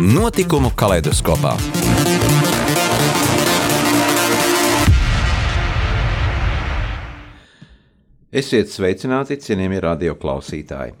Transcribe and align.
Notikumu 0.00 0.72
kaleidoskopā. 0.74 1.52
Esiet 8.34 8.72
sveicināti, 8.74 9.36
cienījamie 9.38 9.78
radioklausītāji! 9.84 10.96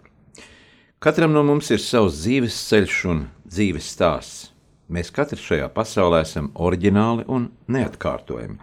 Katram 1.02 1.34
no 1.34 1.42
mums 1.42 1.72
ir 1.74 1.82
savs 1.82 2.20
dzīves 2.20 2.58
ceļš 2.68 2.98
un 3.10 3.24
dzīves 3.50 3.88
stāsts. 3.96 4.52
Mēs 4.86 5.10
katrs 5.10 5.42
šajā 5.42 5.66
pasaulē 5.74 6.20
esam 6.22 6.52
oriģināli 6.54 7.26
un 7.26 7.48
neatkārtojami. 7.66 8.60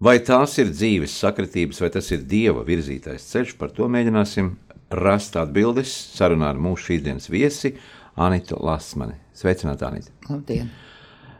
Vai 0.00 0.14
tās 0.24 0.56
ir 0.64 0.72
dzīves 0.72 1.18
sakritības, 1.20 1.82
vai 1.84 1.92
tas 1.92 2.08
ir 2.08 2.24
dieva 2.24 2.64
virzītais 2.64 3.28
ceļš, 3.34 3.52
par 3.60 3.76
to 3.76 3.84
mēģināsim 3.84 4.54
rast 4.96 5.36
atbildes 5.36 5.92
sarunā 6.16 6.54
ar 6.54 6.56
mūsu 6.56 6.88
šīsdienas 6.88 7.28
viesi 7.28 7.74
Anitu 8.16 8.58
Lasmani. 8.62 9.18
Sveicināti, 9.34 9.84
Anita! 9.86 10.12
Labdien! 10.28 10.70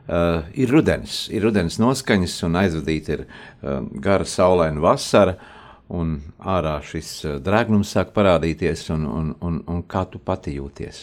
Uh, 0.05 0.43
ir 0.53 0.69
rudens, 0.69 1.31
ir 1.33 1.47
rudens 1.47 1.79
noskaņas, 1.81 2.35
un 2.45 2.59
aizvadīta 2.61 3.15
ir 3.15 3.23
uh, 3.25 3.79
gara 4.05 4.27
saulaina 4.29 4.83
vasara, 4.85 5.39
un 5.95 6.19
ārā 6.45 6.75
šis 6.85 7.13
uh, 7.25 7.39
drēgnums 7.45 7.95
sāk 7.95 8.13
parādīties. 8.17 8.85
Un, 8.93 9.07
un, 9.09 9.31
un, 9.41 9.63
un 9.71 9.81
kā 9.89 10.05
tu 10.11 10.21
pati 10.21 10.59
jūties 10.59 11.01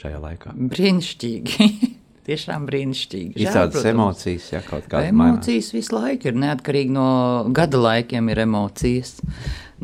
šajā 0.00 0.18
laikā? 0.24 0.56
Brīnišķīgi! 0.56 1.70
Tiešām 2.30 2.66
brīnišķīgi. 2.68 3.38
Ir 3.40 3.54
tādas 3.54 3.86
emocijas, 3.90 4.50
ja 4.52 4.64
kaut 4.64 4.88
kādas 4.90 5.08
emocijas 5.12 5.70
mainās. 5.70 5.72
visu 5.76 5.96
laiku 5.96 6.28
ir 6.30 6.36
neatkarīgi 6.42 6.92
no 6.94 7.06
gada 7.56 7.80
laikiem, 7.80 8.28
ir 8.32 8.42
emocijas. 8.44 9.16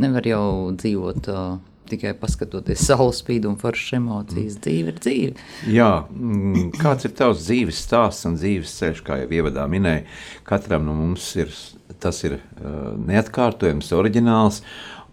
Nevar 0.00 0.26
jau 0.28 0.44
dzīvot. 0.76 1.30
Uh, 1.32 1.75
tikai 1.88 2.14
paskatoties 2.18 2.84
saules 2.88 3.20
spīdu 3.22 3.50
un 3.50 3.58
foršas 3.60 3.96
emocijas. 4.00 4.56
Mm. 4.56 4.64
Dzīve 4.66 4.92
ir 4.92 5.00
dzīve. 5.02 5.46
Jā, 5.76 5.90
mm, 6.10 6.74
kāds 6.80 7.08
ir 7.08 7.14
tavs 7.18 7.44
dzīves 7.46 7.80
stāsts 7.86 8.28
un 8.28 8.36
dzīves 8.38 8.74
ceļš, 8.80 9.04
kā 9.06 9.20
jau 9.22 9.30
ievadā 9.38 9.66
minēja, 9.70 10.04
katram 10.48 10.86
no 10.88 10.96
mums 10.98 11.28
ir, 11.40 11.54
tas 12.02 12.20
ir 12.26 12.38
uh, 12.38 12.92
neatkārtojams, 13.08 13.92
oriģināls, 13.96 14.60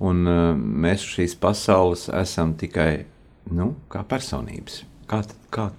un 0.04 0.26
uh, 0.28 0.42
mēs 0.58 1.06
šīs 1.14 1.38
pasaules 1.40 2.10
esam 2.24 2.58
tikai, 2.60 3.06
nu, 3.54 3.74
kā 3.94 4.04
personības. 4.08 4.84
Kā, 5.10 5.22
kā, 5.54 5.70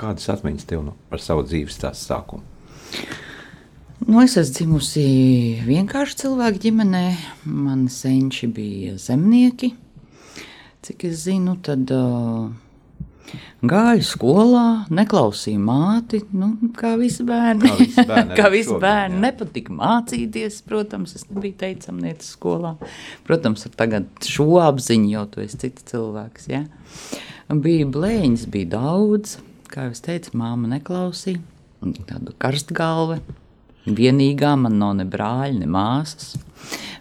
kādas 0.00 0.30
atmiņas 0.32 0.70
tev 0.70 0.86
nu, 0.86 0.96
par 1.10 1.22
savu 1.22 1.44
dzīves 1.46 1.76
stāstu 1.78 2.12
sākumu? 2.12 2.46
Nu, 4.06 4.22
es 4.24 4.32
esmu 4.40 4.54
dzimusi 4.56 5.02
vienkārši 5.66 6.16
cilvēku 6.22 6.62
ģimenē. 6.64 7.04
Mani 7.44 7.90
senči 7.92 8.48
bija 8.48 8.94
zemnieki. 8.98 9.74
Cik 10.80 11.04
es 11.10 11.24
zinu, 11.26 11.58
tad 11.60 11.90
uh, 11.92 12.48
gāju 13.60 14.04
skolā, 14.06 14.64
neklausīju 14.92 15.60
māti. 15.60 16.22
Nu, 16.32 16.54
kā 16.76 16.94
visi 17.00 17.26
bērni, 17.28 17.68
kā 18.38 18.48
visi 18.52 18.76
bērni, 18.80 19.20
nepatika 19.26 19.74
mācīties. 19.76 20.62
Protams, 20.66 21.14
es 21.18 21.26
nebiju 21.28 21.58
teicamnieks 21.60 22.32
skolā. 22.36 22.76
Protams, 23.28 23.66
ar 23.68 23.76
tagad 23.82 24.08
šo 24.24 24.48
apziņu 24.64 25.12
jau 25.12 25.26
tu 25.34 25.44
esi 25.44 25.60
cits 25.66 25.86
cilvēks. 25.92 26.48
Ja? 26.52 26.64
Bija 27.50 27.88
blēņas, 27.90 28.48
bija 28.50 28.72
daudz. 28.78 29.36
Kā 29.70 29.86
jau 29.86 29.94
es 29.94 30.02
teicu, 30.06 30.34
māma 30.40 30.70
neklausīja. 30.78 31.42
Tāda 31.80 32.34
karstgalve. 32.40 33.20
Vienīgā 33.96 34.54
man 34.60 34.78
nav 34.80 34.96
ne 34.98 35.06
brāļa, 35.08 35.58
ne 35.60 35.68
māsas. 35.70 36.34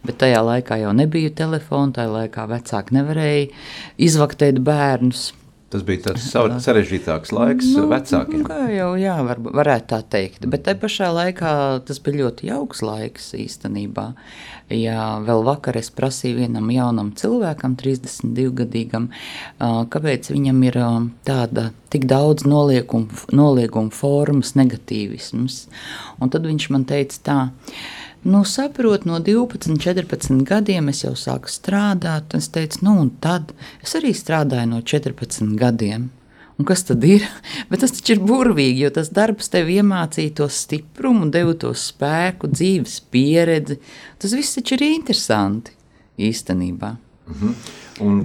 Bet 0.05 0.19
tajā 0.21 0.39
laikā 0.45 0.79
jau 0.79 0.93
nebija 0.95 1.31
telefona, 1.35 1.91
tajā 1.97 2.11
laikā 2.13 2.45
vecāki 2.49 2.95
nevarēja 2.95 3.49
izvaktēt 4.07 4.61
bērnus. 4.65 5.29
Tas 5.69 5.83
bija 5.85 6.07
tāds 6.07 6.23
sarežģītāks 6.33 7.29
laiks 7.35 7.67
nu, 7.75 7.83
vecākiem. 7.91 8.41
Kā 8.47 8.63
jau 8.73 8.89
jā, 8.97 9.13
var, 9.27 9.37
varētu 9.37 9.89
tā 9.91 9.99
teikt. 10.15 10.47
Bet 10.49 10.63
tajā 10.65 10.79
pašā 10.81 11.09
laikā 11.13 11.51
tas 11.85 12.01
bija 12.05 12.23
ļoti 12.23 12.49
jauks 12.49 12.81
laiks 12.85 13.27
īstenībā. 13.37 14.07
Ja 14.73 15.19
vēl 15.25 15.45
vakar 15.45 15.77
es 15.77 15.91
prasīju 15.93 16.41
vienam 16.41 16.71
jaunam 16.73 17.11
cilvēkam, 17.17 17.77
32 17.77 18.49
gadīgam, 18.63 19.07
kāpēc 19.61 20.31
viņam 20.33 20.65
ir 20.65 20.81
tāda 21.29 21.69
tik 21.93 22.09
daudz 22.09 22.45
noliegumu, 22.49 23.29
noliegumu 23.33 23.93
formas, 23.93 24.55
negatīvisms. 24.57 25.63
Un 26.17 26.33
tad 26.33 26.49
viņš 26.49 26.69
man 26.73 26.89
teica 26.89 27.23
tā, 27.29 27.39
Nu, 28.23 28.43
saprotu, 28.43 29.07
no 29.07 29.19
12, 29.19 29.77
14 29.79 30.43
gadiem 30.43 30.89
es 30.91 31.03
jau 31.05 31.15
sāku 31.15 31.51
strādāt. 31.51 32.35
Es 32.35 32.49
teicu, 32.51 32.83
nu, 32.83 32.97
un 33.05 33.11
tad 33.23 33.53
es 33.83 33.95
arī 33.95 34.11
strādāju 34.15 34.67
no 34.73 34.81
14 34.83 35.55
gadiem. 35.59 36.09
Un 36.59 36.67
kas 36.67 36.83
tad 36.83 37.05
ir? 37.07 37.23
Bet 37.71 37.85
tas 37.85 37.95
taču 37.95 38.17
ir 38.17 38.23
burvīgi, 38.27 38.83
jo 38.83 38.93
tas 38.99 39.13
darbs 39.15 39.47
tev 39.53 39.71
iemācīja 39.71 40.35
to 40.41 40.49
stiprumu, 40.51 41.29
deva 41.31 41.55
to 41.55 41.71
spēku, 41.71 42.51
dzīves 42.51 42.99
pieredzi. 43.13 43.79
Tas 44.19 44.35
viss 44.35 44.59
taču 44.59 44.75
ir 44.75 44.89
interesanti 44.89 45.71
īstenībā. 46.19 46.97
-hmm. 47.29 47.53
Un, 48.03 48.19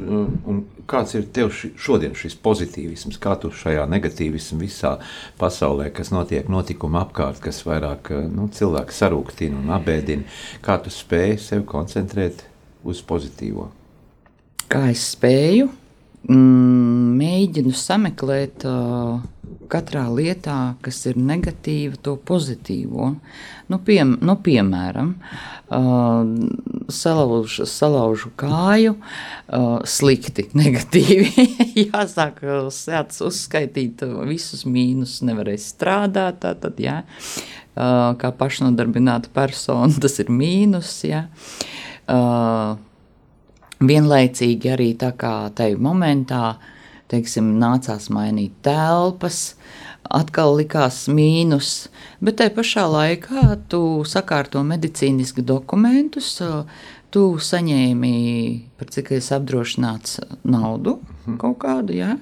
un 0.48 0.62
kāds 0.90 1.14
ir 1.18 1.26
tev 1.34 1.52
ši, 1.54 1.72
šodien 1.80 2.16
šis 2.18 2.36
pozitīvisms, 2.44 3.18
kā 3.22 3.36
tu 3.40 3.50
šajā 3.54 3.86
negatīvismā 3.90 4.60
visā 4.62 4.94
pasaulē, 5.40 5.90
kas 5.94 6.12
notiek 6.14 6.48
notikuma 6.52 7.04
apkārt, 7.04 7.40
kas 7.44 7.62
vairāk 7.66 8.12
nu, 8.32 8.48
cilvēku 8.54 8.94
sarūktina 8.94 9.62
un 9.62 9.72
apbēdina, 9.78 10.26
kā 10.64 10.78
tu 10.82 10.92
spēj 10.92 11.38
sevi 11.48 11.66
koncentrēt 11.68 12.44
uz 12.84 13.02
pozitīvo? 13.06 13.70
Kā 14.70 14.88
es 14.92 15.04
spēju? 15.14 15.70
Mm, 16.24 17.16
mēģinu 17.20 17.74
sameklēt 17.76 18.64
uh, 18.68 19.18
katrā 19.74 20.04
lietā, 20.14 20.76
kas 20.84 21.00
ir 21.10 21.18
negatīva, 21.18 21.98
to 22.06 22.14
pozitīvo. 22.30 23.10
Nu, 23.72 23.78
piem, 23.82 24.14
nu, 24.22 24.36
piemēram, 24.44 25.14
uh, 25.74 26.86
salaužu, 26.92 27.66
salaužu 27.68 28.30
kāju, 28.38 28.94
uh, 28.94 29.82
slikti, 29.88 30.46
negatīvi. 30.62 31.48
Jāsāk 31.88 32.40
sēdz 32.78 33.20
uzskaitīt 33.26 34.06
visus 34.30 34.64
mīnus, 34.68 35.18
nevarēs 35.26 35.70
strādāt. 35.74 36.42
Tātad, 36.44 36.80
jā. 36.82 37.02
Uh, 37.74 38.12
kā 38.20 38.30
pašnodarbināta 38.38 39.32
persona, 39.34 39.90
tas 40.04 40.20
ir 40.22 40.30
mīnus. 40.30 40.96
Jā. 41.08 41.26
Uh, 42.04 42.76
vienlaicīgi 43.84 44.70
arī 44.72 44.92
tā 45.00 45.10
kā 45.18 45.34
tajā 45.56 45.80
momentā 45.82 46.44
teiksim, 47.12 47.54
nācās 47.60 48.08
mainīt 48.12 48.54
telpas, 48.64 49.54
atkal 50.04 50.56
likās 50.58 51.04
mīnus, 51.08 51.88
bet 52.24 52.38
tajā 52.40 52.52
pašā 52.56 52.84
laikā 52.90 53.46
tu 53.72 53.80
sakārto 54.08 54.62
medicīniski 54.66 55.44
dokumentus, 55.46 56.36
tu 57.14 57.22
saņēmi, 57.38 58.14
par 58.78 58.88
cik 58.90 59.12
es 59.14 59.30
apdrošināts 59.36 60.18
naudu 60.42 60.96
mhm. 60.98 61.36
kaut 61.40 61.60
kādu, 61.62 61.94
ja? 61.94 62.16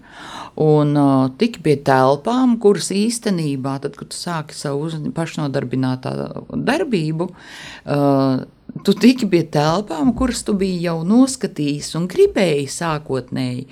un 0.60 0.93
uh, 1.00 1.31
tik 1.41 1.62
pie 1.64 1.78
telpām, 1.81 2.59
kuras 2.60 2.91
īstenībā, 2.93 3.78
tad, 3.82 3.96
kad 3.96 4.12
tu 4.12 4.19
sāki 4.19 4.56
savu 4.56 4.90
pašnodarbinātā 5.17 6.12
darbību, 6.52 7.31
uh, 7.32 8.43
Tu 8.73 8.95
tiki 8.97 9.27
pie 9.29 9.43
telpām, 9.53 10.15
kuras 10.17 10.41
tu 10.47 10.55
biji 10.57 10.87
jau 10.87 11.03
noskatījis 11.05 11.91
un 11.99 12.07
gribēji 12.09 12.65
sākotnēji, 12.73 13.67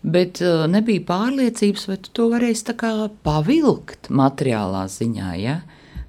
bet 0.00 0.40
uh, 0.40 0.64
nebija 0.70 1.04
pārliecības, 1.10 1.84
vai 1.90 1.98
tu 2.00 2.14
to 2.16 2.30
varēsi 2.32 2.72
pavilkt 3.26 4.08
materiālā 4.08 4.86
ziņā. 4.88 5.34
Ja? 5.42 5.58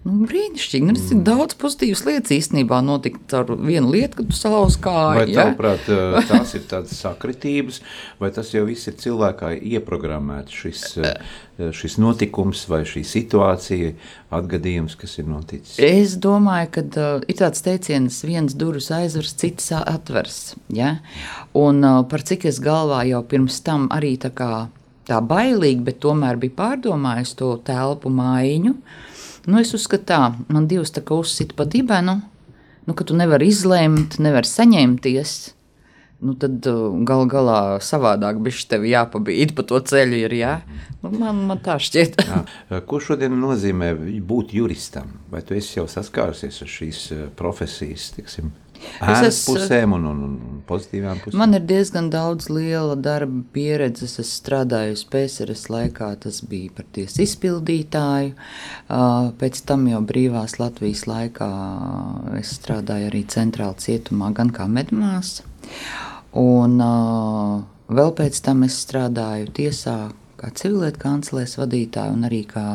Nu, 0.08 0.24
brīnišķīgi. 0.24 0.86
Nu, 0.88 0.94
mm. 0.96 1.24
Daudz 1.28 1.58
pozitīvas 1.60 2.06
lietas 2.08 2.32
īstenībā 2.32 2.80
notika 2.86 3.42
ar 3.42 3.50
vienu 3.60 3.92
lietu, 3.92 4.22
kad 4.22 4.30
tu 4.32 4.38
salauzi 4.38 4.80
kāju. 4.86 5.18
Vai 5.20 5.26
ja? 5.34 5.44
tavuprāt, 5.44 5.90
tās 6.30 6.54
ir 6.56 6.64
tādas 6.70 6.94
sakritības, 7.02 7.82
vai 8.22 8.30
tas 8.36 8.54
jau 8.54 8.64
viss 8.70 8.88
ir 8.88 8.96
cilvēkā 9.02 9.52
ieprogrammēts, 9.58 10.56
šis, 10.62 10.86
šis 11.76 11.98
notikums 12.00 12.64
vai 12.72 12.86
šī 12.88 13.04
situācija, 13.08 13.92
atgadījums, 14.38 14.96
kas 15.00 15.18
ir 15.20 15.28
noticis? 15.28 15.76
Es 15.84 16.16
domāju, 16.24 16.72
ka 16.78 16.86
uh, 16.88 17.28
ir 17.28 17.40
tāds 17.42 17.66
teiciens, 17.66 18.22
viens 18.28 18.56
durvis 18.56 18.88
aizvers, 18.96 19.36
cits 19.36 19.74
atvers. 19.76 20.56
Ja? 20.72 20.98
Un 21.58 21.84
uh, 21.84 22.00
par 22.08 22.24
cik 22.24 22.48
es 22.48 22.62
galvā 22.64 23.04
jau 23.10 23.26
pirms 23.28 23.60
tam 23.66 23.90
arī 23.92 24.16
tā 24.24 24.32
kā 24.32 24.52
tā 25.08 25.20
bailīgi, 25.24 25.84
bet 25.88 26.02
tomēr 26.04 26.40
bija 26.40 26.56
pārdomājis 26.62 27.36
to 27.40 27.52
telpu 27.68 28.12
mājiņu. 28.14 28.76
Nu, 29.48 29.62
es 29.62 29.72
uzskatu, 29.76 30.04
tā 30.10 30.22
man 30.52 30.66
divas 30.68 30.92
tā 30.92 31.00
kā 31.08 31.16
uzsita 31.16 31.56
pa 31.56 31.64
dibenu, 31.64 32.18
nu, 32.88 32.96
ka 32.96 33.06
tu 33.08 33.16
nevari 33.16 33.48
izlemt, 33.48 34.18
nevari 34.20 34.50
saņemties. 34.50 35.38
Nu, 36.18 36.34
tad 36.42 36.66
uh, 36.66 36.96
gal 37.06 37.28
galā 37.30 37.78
savādāk 37.84 38.40
bija 38.42 38.64
tev 38.72 38.88
jāpabīd 38.90 39.54
pa 39.56 39.64
to 39.70 39.78
ceļu. 39.86 40.18
Ir, 40.26 40.34
jā? 40.40 40.54
Nu, 41.04 41.12
man, 41.14 41.44
man 41.52 41.62
tā 41.64 41.78
šķiet. 41.78 42.18
jā. 42.26 42.40
Ko 42.90 43.00
šodien 43.04 43.38
nozīmē 43.38 43.92
būt 44.26 44.56
juristam? 44.58 45.14
Vai 45.30 45.44
tu 45.46 45.56
esi 45.56 45.78
jau 45.78 45.86
saskārusies 45.92 46.58
ar 46.66 46.74
šīs 46.74 47.04
profesijas? 47.38 48.10
Tiksim? 48.18 48.50
Ēnas 48.98 49.40
pusēm 49.46 49.94
un, 49.98 50.06
un, 50.10 50.22
un 50.24 50.60
pozitīvām 50.68 51.22
pusēm. 51.22 51.40
Man 51.42 51.58
ir 51.58 51.66
diezgan 51.70 52.10
daudz 52.14 52.50
liela 52.52 52.96
darba 53.00 53.44
pieredzes. 53.54 54.18
Es 54.24 54.34
strādāju 54.40 54.98
PSRS 55.12 55.68
laikā, 55.74 56.12
tas 56.24 56.42
bija 56.50 56.74
par 56.78 56.88
tiesu 56.96 57.24
izpildītāju. 57.26 58.34
Pēc 59.42 59.64
tam 59.70 59.88
jau 59.92 60.02
brīvās 60.10 60.58
Latvijas 60.62 61.06
laikā 61.10 61.50
es 62.42 62.56
strādāju 62.60 63.12
arī 63.12 63.24
centrāla 63.32 63.78
cietumā, 63.82 64.32
gan 64.38 64.54
kā 64.56 64.70
medmās. 64.72 65.42
Un 66.38 66.80
vēl 66.80 68.16
pēc 68.18 68.42
tam 68.46 68.66
es 68.68 68.80
strādāju 68.86 69.52
tiesā 69.62 70.00
kā 70.38 70.52
civilietu 70.58 71.02
kanclers 71.02 71.58
vadītāja 71.60 72.14
un 72.14 72.28
arī 72.28 72.44
kā 72.50 72.66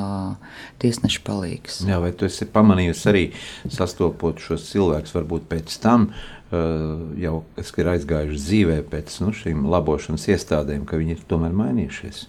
tiesneša 0.82 1.22
palīgs. 1.26 1.80
Jā, 1.88 2.00
vai 2.02 2.12
tu 2.16 2.26
esi 2.28 2.48
pamanījusi 2.50 3.08
arī 3.12 3.24
sastopot 3.70 4.42
šos 4.42 4.66
cilvēkus, 4.72 5.14
varbūt 5.16 5.48
pēc 5.50 5.78
tam, 5.82 6.10
uh, 6.10 7.06
jau 7.22 7.40
kas 7.56 7.72
ir 7.78 7.94
aizgājuši 7.94 8.42
dzīvē 8.42 8.78
pēc 8.92 9.20
nu, 9.24 9.32
šīm 9.36 9.66
labošanas 9.72 10.28
iestādēm, 10.34 10.86
ka 10.88 11.00
viņi 11.00 11.18
ir 11.18 11.26
tomēr 11.30 11.54
mainījušies? 11.62 12.26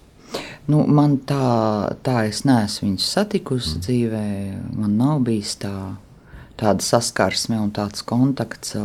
Nu, 0.71 0.85
man 0.87 1.17
tā, 1.27 1.93
tā 2.05 2.23
es 2.29 2.41
neesmu 2.47 2.87
viņus 2.87 3.09
satikusi 3.17 3.75
mm. 3.75 3.83
dzīvē, 3.87 4.25
man 4.79 4.97
nav 4.97 5.21
bijis 5.27 5.57
tā 5.61 5.73
tāda 6.63 6.85
saskarsme 6.85 7.59
un 7.59 7.73
tāds 7.75 8.05
kontakts, 8.07 8.75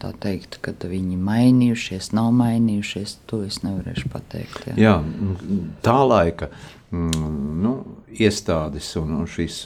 tā 0.00 0.12
teikt, 0.22 0.60
kad 0.64 0.86
viņi 0.88 1.18
mainījušies, 1.20 2.12
nav 2.16 2.32
mainījušies, 2.38 3.18
to 3.28 3.42
es 3.46 3.60
nevarēšu 3.66 4.10
pateikt. 4.12 4.70
Jā, 4.72 4.78
jā 4.80 4.96
tā 5.84 5.98
laika 6.06 6.50
nu, 6.96 7.72
iestādes 8.14 8.88
un, 9.00 9.12
un 9.18 9.26
šīs 9.28 9.58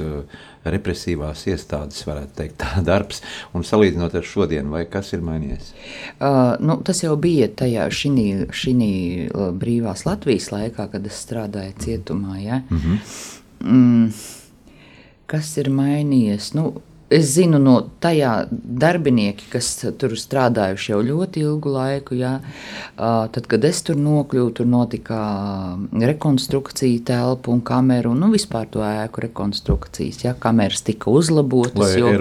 represīvās 0.73 1.45
iestādes, 1.53 2.03
varētu 2.09 2.37
teikt, 2.41 2.57
tā 2.63 2.83
darbs, 2.89 3.23
un 3.55 3.65
salīdzinot 3.67 4.17
ar 4.19 4.27
šodienu, 4.27 4.73
vai 4.75 4.85
kas 4.91 5.13
ir 5.17 5.25
mainījies? 5.27 5.73
Uh, 6.17 6.57
nu, 6.65 6.81
tas 6.87 7.05
jau 7.05 7.15
bija 7.21 7.51
tajā 7.63 7.87
šī 7.93 8.75
brīvās 9.61 10.07
Latvijas 10.09 10.51
laikā, 10.55 10.91
kad 10.95 11.07
es 11.07 11.23
strādāju 11.27 11.77
cietumā. 11.85 12.39
Ja? 12.41 12.63
Mm 12.69 12.79
-hmm. 12.85 12.99
mm, 13.61 14.13
kas 15.27 15.57
ir 15.61 15.71
mainījies? 15.71 16.55
Nu, 16.55 16.81
Es 17.11 17.33
zinu, 17.35 17.59
no 17.59 17.75
tajā 17.99 18.47
darbinieki, 18.53 19.49
kas 19.51 19.73
tur 19.99 20.13
strādājuši 20.15 20.93
jau 20.93 21.01
ļoti 21.03 21.43
ilgu 21.43 21.73
laiku, 21.75 22.15
jā, 22.15 22.37
tad, 22.97 23.49
kad 23.51 23.67
es 23.67 23.83
tur 23.83 23.99
nokļuvu, 23.99 24.53
tur 24.61 24.69
notika 24.71 25.19
rekonstrukcija, 25.91 27.03
telpu 27.11 27.51
un 27.57 27.65
kameru, 27.67 28.15
nu 28.15 28.31
vispār 28.31 28.71
to 28.71 28.85
ēku 28.87 29.27
rekonstrukcijas. 29.27 30.23
Jā, 30.29 30.37
kameras 30.39 30.87
tika 30.87 31.11
uzlabotas. 31.11 31.97
Jo, 31.99 32.15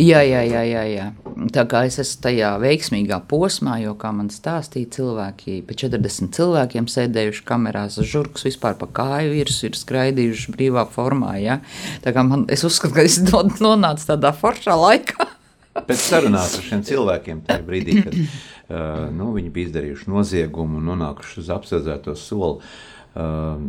jā, 0.00 0.24
jā, 0.24 0.42
jā, 0.48 0.64
jā, 0.64 0.86
jā. 0.94 1.10
Tā 1.36 1.66
kā 1.68 1.82
es 1.84 1.98
esmu 2.00 2.22
tajā 2.24 2.50
veiksmīgā 2.62 3.18
posmā, 3.28 3.76
jo, 3.82 3.92
kā 4.00 4.08
man 4.16 4.30
stāstīja, 4.32 4.88
cilvēki, 4.96 5.58
pa 5.68 5.76
40 5.76 6.32
cilvēkiem 6.32 6.88
sēdējuši 6.88 7.44
kamerās, 7.44 7.98
žurks 8.00 8.46
vispār 8.48 8.78
pa 8.80 8.88
kāju 9.00 9.34
virsmu 9.34 9.68
ir 9.68 9.76
skraidījuši 9.76 10.54
brīvā 10.56 10.86
formā. 10.94 11.34
Jā. 11.42 11.58
Tā 12.06 12.14
kā 12.16 12.24
man, 12.24 12.46
es 12.52 12.64
uzskatu, 12.64 12.96
ka 12.96 13.04
es 13.04 13.20
nonācu 13.60 14.08
tādā 14.08 14.32
foršā 14.36 14.78
laikā. 14.80 15.28
Pēc 15.76 16.00
sarunās 16.00 16.56
ar 16.56 16.64
šiem 16.70 16.82
cilvēkiem, 16.88 17.44
tajā 17.44 17.64
brīdī, 17.66 18.00
kad 18.06 18.16
uh, 18.16 19.06
nu, 19.12 19.34
viņi 19.36 19.52
bija 19.52 19.68
izdarījuši 19.68 20.08
noziegumu 20.08 20.80
un 20.80 20.88
nonākuši 20.94 21.42
uz 21.42 21.50
apsēdzēto 21.52 22.16
soli, 22.16 22.64
uh, 22.64 23.60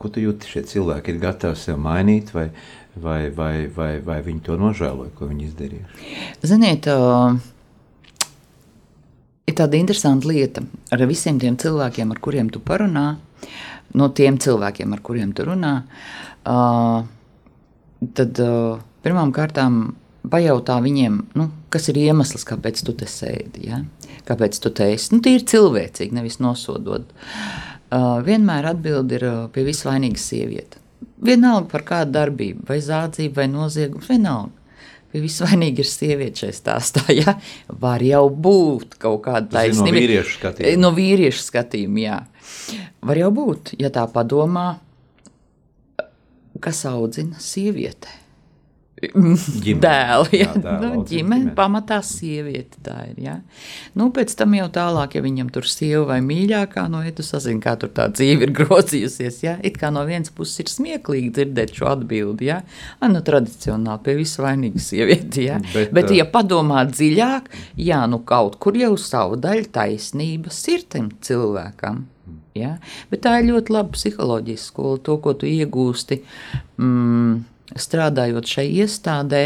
ko 0.00 0.08
tu 0.08 0.24
jūti, 0.24 0.48
šie 0.54 0.64
cilvēki 0.72 1.12
ir 1.12 1.20
gatavi 1.22 1.60
sev 1.60 1.76
mainīt, 1.84 2.32
vai, 2.32 2.48
vai, 2.96 3.30
vai, 3.30 3.54
vai, 3.72 3.92
vai 4.04 4.18
viņi 4.26 4.44
to 4.46 4.58
nožēloja, 4.60 5.14
ko 5.16 5.30
viņi 5.30 5.48
izdarījuši? 5.48 6.12
Ziniet, 6.48 6.88
uh, 6.92 7.36
ir 9.48 9.58
tāda 9.58 9.80
interesanta 9.80 10.28
lieta 10.28 10.64
ar 10.92 11.06
visiem 11.08 11.40
tiem 11.42 11.58
cilvēkiem, 11.60 12.12
ar 12.12 12.22
kuriem 12.22 12.52
tu 12.52 12.62
parunā, 12.64 13.08
no 13.96 14.08
tiem 14.16 14.38
cilvēkiem, 14.40 14.94
ar 14.94 15.02
kuriem 15.04 15.34
tu 15.36 15.48
runā, 15.48 15.74
uh, 16.48 17.04
tad 18.16 18.42
uh, 18.42 18.80
Pirmām 19.02 19.32
kārtām 19.34 19.96
pajautā 20.30 20.76
viņiem, 20.82 21.16
nu, 21.34 21.48
kas 21.74 21.88
ir 21.90 21.98
iemesls, 22.04 22.44
kāpēc 22.46 22.84
tu 22.86 22.94
te 22.94 23.08
sēdi. 23.10 23.66
Ja? 23.66 23.80
Kāpēc 24.28 24.60
tu 24.62 24.70
te 24.70 24.86
esi? 24.94 25.10
Nu, 25.14 25.18
tie 25.24 25.34
ir 25.38 25.46
cilvēcīgi, 25.50 26.14
nevis 26.14 26.38
nosodot. 26.42 27.08
Uh, 27.92 28.22
vienmēr 28.22 28.70
atbild 28.70 29.10
ir 29.16 29.26
pie 29.52 29.66
visvainīgas 29.66 30.28
sievietes. 30.30 30.81
Vienalga 31.22 31.70
par 31.70 31.84
kādu 31.86 32.16
darbību, 32.16 32.66
vai 32.68 32.80
zādzību, 32.82 33.36
vai 33.38 33.46
noziegumu, 33.50 34.02
vienalga. 34.08 34.58
Visvainīga 35.12 35.82
ir 35.84 35.88
sieviete 35.88 36.46
šajā 36.46 36.56
stāstā. 36.56 37.04
Ja? 37.20 37.36
Var 37.68 38.02
jau 38.06 38.24
būt 38.32 38.96
kaut 39.02 39.26
kāda 39.26 39.58
taisnība. 39.58 39.92
No 39.92 40.00
vīriešu 40.00 40.38
skatījuma. 40.38 40.80
No 40.80 40.92
vīriešu 40.96 41.44
skatījuma, 41.44 42.00
jā. 42.00 42.18
Var 43.04 43.20
jau 43.20 43.30
būt, 43.36 43.74
ja 43.82 43.92
tā 43.92 44.06
padomā, 44.10 44.66
kas 46.62 46.84
audzina 46.88 47.38
sievieti 49.10 49.74
dēlu. 49.82 50.28
Ja? 50.32 50.46
Jā, 50.46 50.52
dēlu, 50.62 50.80
nu, 50.82 51.02
ģimene 51.08 51.52
pamatā 51.56 51.98
sieviete 52.06 52.80
tā 52.84 52.96
ir. 53.10 53.18
Ja? 53.22 53.36
Nu, 53.98 54.10
pēc 54.14 54.34
tam 54.38 54.54
jau 54.56 54.68
tālāk, 54.72 55.16
ja 55.18 55.24
viņam 55.24 55.50
tur 55.54 55.66
sieva 55.68 56.04
vai 56.12 56.20
mīļākā, 56.24 56.86
no 56.92 57.02
ja 57.04 57.12
tu 57.16 57.24
sazini, 57.26 57.60
kā 57.62 57.74
tur 57.80 57.92
tā 57.94 58.08
dzīve 58.12 58.48
ir 58.48 58.54
grozījusies. 58.56 59.40
Ja? 59.44 59.56
It 59.64 59.78
kā 59.80 59.92
no 59.94 60.04
vienas 60.08 60.32
puses 60.34 60.62
ir 60.62 60.72
smieklīgi 60.72 61.32
dzirdēt 61.38 61.74
šo 61.78 61.90
atbildi. 61.92 62.50
Ja? 62.52 62.62
A, 63.00 63.10
nu, 63.12 63.22
tradicionāli 63.26 64.06
pie 64.06 64.16
visu 64.22 64.46
vainīgu 64.46 64.82
sievieti. 64.82 65.48
Ja? 65.50 65.60
Bet, 65.72 65.92
Bet, 65.94 66.14
ja 66.14 66.26
padomā 66.28 66.84
dziļāk, 66.90 67.50
jā, 67.80 68.02
nu 68.10 68.22
kaut 68.26 68.58
kur 68.62 68.78
jau 68.78 68.94
savu 69.00 69.38
daļu 69.40 69.70
taisnības 69.74 70.64
ir 70.72 70.88
tam 70.92 71.12
cilvēkam. 71.22 72.04
Ja? 72.56 72.76
Bet 73.10 73.24
tā 73.24 73.38
ir 73.40 73.48
ļoti 73.48 73.72
laba 73.72 73.94
psiholoģijas 73.96 74.66
skola, 74.72 75.00
to, 75.04 75.16
ko 75.24 75.32
tu 75.38 75.48
iegūsti. 75.48 76.20
Mm, 76.80 77.40
strādājot 77.78 78.48
šai 78.56 78.66
iestādē, 78.82 79.42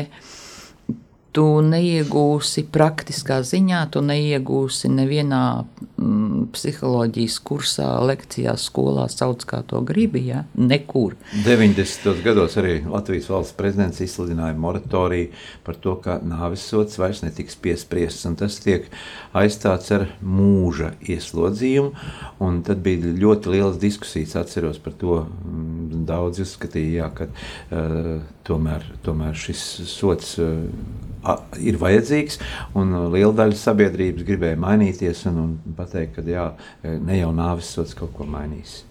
tu 1.37 1.45
neiegūsi 1.61 2.64
praktiskā 2.73 3.43
ziņā, 3.45 3.83
tu 3.93 4.00
neiegūsi 4.05 4.88
nevienā 4.88 5.40
mm, 5.61 6.47
psiholoģijas 6.55 7.37
kursā, 7.45 7.88
lekcijā, 8.09 8.55
skolā, 8.61 9.05
sauc 9.12 9.45
kā 9.49 9.61
to 9.69 9.83
gribi. 9.85 10.25
Ja? 10.31 10.45
Nekur. 10.57 11.19
90. 11.45 12.23
gados 12.25 12.57
arī 12.61 12.78
Latvijas 12.88 13.28
valsts 13.33 13.57
prezidents 13.59 14.00
izsludināja 14.05 14.57
moratoriju 14.61 15.28
par 15.66 15.76
to, 15.83 15.99
ka 16.00 16.19
nāves 16.25 16.64
sots 16.64 16.97
vairs 17.00 17.21
netiks 17.26 17.59
piespriests, 17.61 18.25
un 18.28 18.38
tas 18.40 18.57
tiek 18.64 18.88
aizstāts 19.37 19.93
ar 19.93 20.09
mūža 20.25 20.95
ieslodzījumu. 21.05 21.93
Un 22.47 22.62
tad 22.64 22.81
bija 22.85 23.12
ļoti 23.12 23.52
liels 23.52 23.81
diskusijas, 23.83 24.38
atceros 24.40 24.81
par 24.81 24.97
to. 24.97 25.21
Mm, 25.45 26.07
daudz 26.07 26.40
uzskatīja, 26.45 27.02
jā, 27.02 27.09
ka 27.16 27.26
uh, 27.28 28.09
tomēr, 28.47 28.85
tomēr 29.05 29.37
šis 29.37 29.64
sots. 29.90 30.37
Uh, 30.40 31.05
ir 31.61 31.78
vajadzīgs, 31.80 32.40
un 32.78 32.95
liela 33.12 33.33
daļa 33.42 33.59
sabiedrības 33.61 34.26
gribēja 34.26 34.59
mainīties 34.61 35.25
un, 35.30 35.40
un 35.42 35.76
pateikt, 35.78 36.18
ka 36.18 36.26
jā, 36.26 36.50
ne 36.85 37.21
jau 37.21 37.33
nāves 37.37 37.71
sots 37.76 37.97
kaut 37.99 38.14
ko 38.16 38.28
mainīs. 38.28 38.83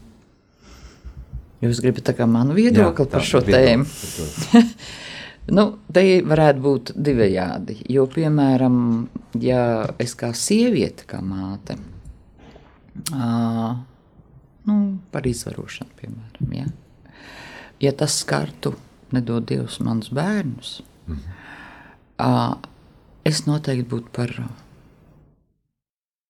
Jūs 1.63 1.81
gribat 1.81 2.19
manu 2.29 2.55
viedokli 2.57 3.05
jā, 3.05 3.11
par 3.11 3.25
šo 3.25 3.41
tēmu? 3.45 3.87
nu, 5.57 5.65
te 5.93 6.03
varētu 6.27 6.61
būt 6.61 6.93
divējādi. 7.07 7.79
Jo, 7.95 8.05
piemēram, 8.11 8.77
ja 9.41 9.61
es 10.01 10.15
kā 10.19 10.33
sieviete, 10.35 11.07
kā 11.09 11.21
māte, 11.25 11.77
uh, 13.15 13.71
nu, 14.67 14.75
par 15.15 15.31
izvarošanu, 15.31 15.95
piemēram, 16.01 16.59
ja, 16.59 16.67
ja 17.87 17.95
tas 17.97 18.19
skartu, 18.21 18.75
nedod 19.15 19.47
Dievs, 19.47 19.79
manus 19.85 20.11
bērnus, 20.13 20.77
mm 21.07 21.15
-hmm 21.15 21.41
es 23.25 23.43
noteikti 23.47 23.87
būtu 23.91 24.13
par. 24.15 24.31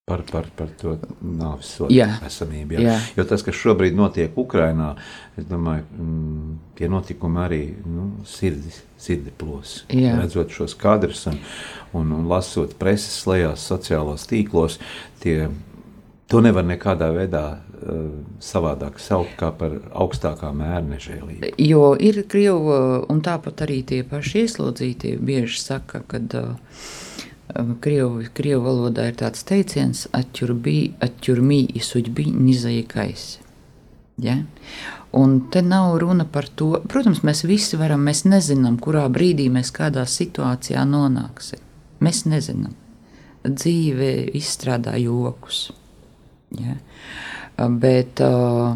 Par, 0.05 0.21
par, 0.29 0.45
par 0.53 0.69
to 0.77 0.91
nāves 1.25 1.71
sodu 1.79 1.95
esamību. 1.97 2.75
Jā. 2.77 2.91
Jā. 2.91 2.97
Jo 3.17 3.23
tas, 3.25 3.41
kas 3.41 3.57
šobrīd 3.57 3.95
notiek 3.97 4.35
Ukrajinā, 4.37 4.91
es 5.33 5.47
domāju, 5.49 5.87
mm, 5.97 6.51
tie 6.77 6.89
notikumi 6.93 7.41
arī 7.41 7.61
nu, 7.89 8.11
sirdi, 8.29 8.69
sirdi 9.01 9.33
plos. 9.33 9.79
Jā. 9.89 10.13
Redzot 10.19 10.53
šos 10.53 10.77
kadrus 10.77 11.25
un, 11.31 11.39
un, 11.97 12.13
un 12.19 12.29
lasot 12.29 12.77
preses 12.77 13.17
lejās, 13.25 13.65
sociālos 13.65 14.27
tīklos, 14.29 14.77
tie, 15.25 15.47
to 16.29 16.43
nevar 16.45 16.69
nekādā 16.69 17.09
veidā 17.15 17.47
savādāk 18.43 18.99
saukt 19.03 19.35
kā 19.39 19.51
par 19.55 19.77
augstākā 19.93 20.51
mēra 20.55 20.83
nežēlību. 20.87 21.53
Jo 21.61 21.93
ir 21.99 22.21
krievu, 22.31 22.75
un 23.11 23.23
tāpat 23.25 23.65
arī 23.67 23.81
tie 23.87 24.03
paši 24.07 24.45
ieslodzītie 24.45 25.15
bieži 25.21 25.59
saka, 25.61 26.03
ka 26.07 26.21
uh, 26.39 26.53
krievu, 27.81 28.25
krievu 28.35 28.65
valodā 28.65 29.09
ir 29.11 29.17
tāds 29.19 29.45
teiciens, 29.47 30.05
atķurmī 30.15 31.61
isuģbī 31.79 32.29
nizaikais. 32.33 33.25
Ja? 34.21 34.39
Un 35.15 35.37
te 35.51 35.61
nav 35.61 35.97
runa 35.99 36.25
par 36.27 36.47
to, 36.47 36.73
protams, 36.91 37.21
mēs 37.23 37.45
visi 37.47 37.79
varam, 37.79 38.03
mēs 38.07 38.25
nezinām, 38.27 38.79
kurā 38.83 39.05
brīdī 39.11 39.47
mēs 39.51 39.71
kādā 39.75 40.03
situācijā 40.07 40.83
nonāksim. 40.87 41.61
Mēs 42.03 42.25
nezinām. 42.27 42.75
Dzīve 43.45 44.11
izstrādā 44.35 44.97
jokus. 44.99 45.69
Ja? 46.59 46.79
Bet, 47.57 48.19
uh, 48.19 48.75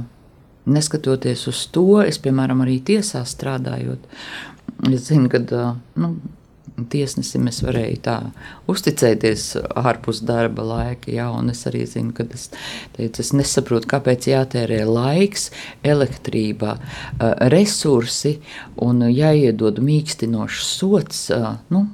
neskatoties 0.69 1.47
uz 1.51 1.65
to, 1.73 2.01
es, 2.05 2.19
piemēram, 2.23 2.63
arī 2.63 2.79
tiesā 2.85 3.25
strādājot, 3.27 4.05
es 4.87 5.09
zinu, 5.09 5.27
ka 5.31 5.41
uh, 5.43 5.73
nu, 5.99 6.13
tiesnesim 6.87 7.47
es 7.49 7.59
varēju 7.65 7.99
tā 8.05 8.15
uzticēties 8.71 9.45
ārpus 9.79 10.21
darba 10.25 10.63
laika. 10.63 11.11
Jā, 11.11 11.27
un 11.35 11.51
es 11.51 11.65
arī 11.69 11.83
zinu, 11.89 12.13
ka 12.15 12.25
es, 12.35 12.49
teicu, 12.95 13.23
es 13.23 13.33
nesaprotu, 13.35 13.89
kāpēc 13.91 14.29
jātērē 14.31 14.81
laiks, 14.87 15.49
elektrība, 15.83 16.77
resursi 17.51 18.37
un 18.85 19.03
jāiedod 19.09 19.81
mīkstinošs 19.83 20.73
sots. 20.79 21.25
Nu, 21.73 21.87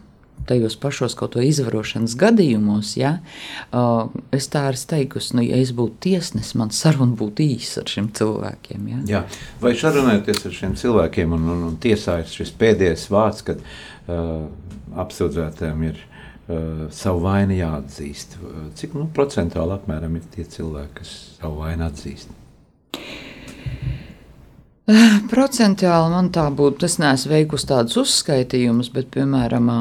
tajos 0.49 0.77
pašos 0.79 1.15
kaut 1.17 1.35
ko 1.35 1.43
izvarošanas 1.43 2.15
gadījumos, 2.19 2.95
ja, 2.99 3.17
es 4.35 4.49
tā 4.53 4.65
arī 4.69 4.81
teikusi, 4.91 5.35
nu, 5.37 5.45
ja 5.45 5.59
es 5.61 5.73
būtu 5.75 5.99
tiesnesis, 6.07 6.55
man 6.59 6.73
saruna 6.75 7.17
būtu 7.19 7.45
īsa 7.45 7.83
ar 7.83 7.91
šiem 7.91 8.11
cilvēkiem. 8.15 8.87
Ja. 8.91 9.01
Jā. 9.09 9.23
Vai 9.63 9.75
sarunājoties 9.79 10.45
ar 10.49 10.57
šiem 10.59 10.77
cilvēkiem, 10.79 11.35
un, 11.37 11.49
un, 11.55 11.67
un 11.71 11.77
tiesā 11.81 12.19
ir 12.23 12.31
šis 12.31 12.53
pēdējais 12.59 13.07
vārds, 13.13 13.45
kad 13.47 13.61
uh, 13.65 14.47
apsūdzētājiem 15.05 15.85
ir 15.89 15.99
uh, 15.99 16.87
savu 16.93 17.25
vainu 17.25 17.57
jāatzīst. 17.57 18.39
Cik 18.79 18.97
nu, 18.99 19.09
procentuāli 19.15 19.79
apmēram 19.79 20.17
ir 20.19 20.33
tie 20.35 20.47
cilvēki, 20.57 20.97
kas 21.01 21.15
savu 21.39 21.63
vainu 21.63 21.89
atzīst? 21.89 22.44
Procentuāli 25.31 26.11
man 26.13 26.29
tā 26.33 26.45
būtu. 26.53 26.85
Es 26.85 26.99
neesmu 27.01 27.33
veikusi 27.33 27.69
tādus 27.71 27.97
uzskaitījumus, 28.03 28.91
bet, 28.93 29.09
piemēram, 29.15 29.71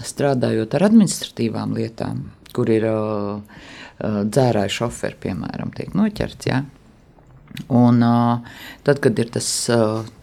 strādājot 0.00 0.76
ar 0.78 0.86
administratīvām 0.88 1.74
lietām, 1.76 2.24
kur 2.56 2.72
ir 2.72 2.86
dzērāju 4.00 4.76
šoferi, 4.78 5.18
piemēram, 5.26 5.72
tiek 5.76 5.92
noķerts. 5.98 6.48
Ja? 6.48 6.62
Un, 7.68 8.00
tad, 8.86 9.02
kad 9.04 9.20
ir 9.20 9.32
tas 9.34 9.48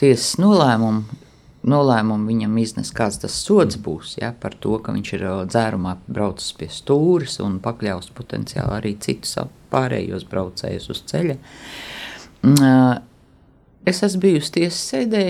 tiesas 0.01 0.39
nolēmums, 0.41 1.27
nolēmumu 1.69 2.31
viņam 2.31 2.53
iznes, 2.61 2.89
kāds 2.95 3.19
tas 3.21 3.35
sods 3.35 3.77
būs 3.83 4.15
ja, 4.21 4.31
par 4.31 4.55
to, 4.63 4.77
ka 4.81 4.93
viņš 4.95 5.09
ir 5.17 5.25
dzērumā 5.51 5.97
braucis 6.07 6.53
pie 6.57 6.69
stūres 6.71 7.35
un 7.43 7.57
pakļaus 7.61 8.09
potenciāli 8.15 8.77
arī 8.77 8.93
citus 9.03 9.35
pārējos 9.69 10.23
braucējus 10.31 10.89
uz 10.95 11.03
ceļa. 11.11 11.35
Es 13.89 14.03
esmu 14.05 14.21
bijusi 14.21 14.51
tiesas 14.53 14.81
sēdē, 14.91 15.23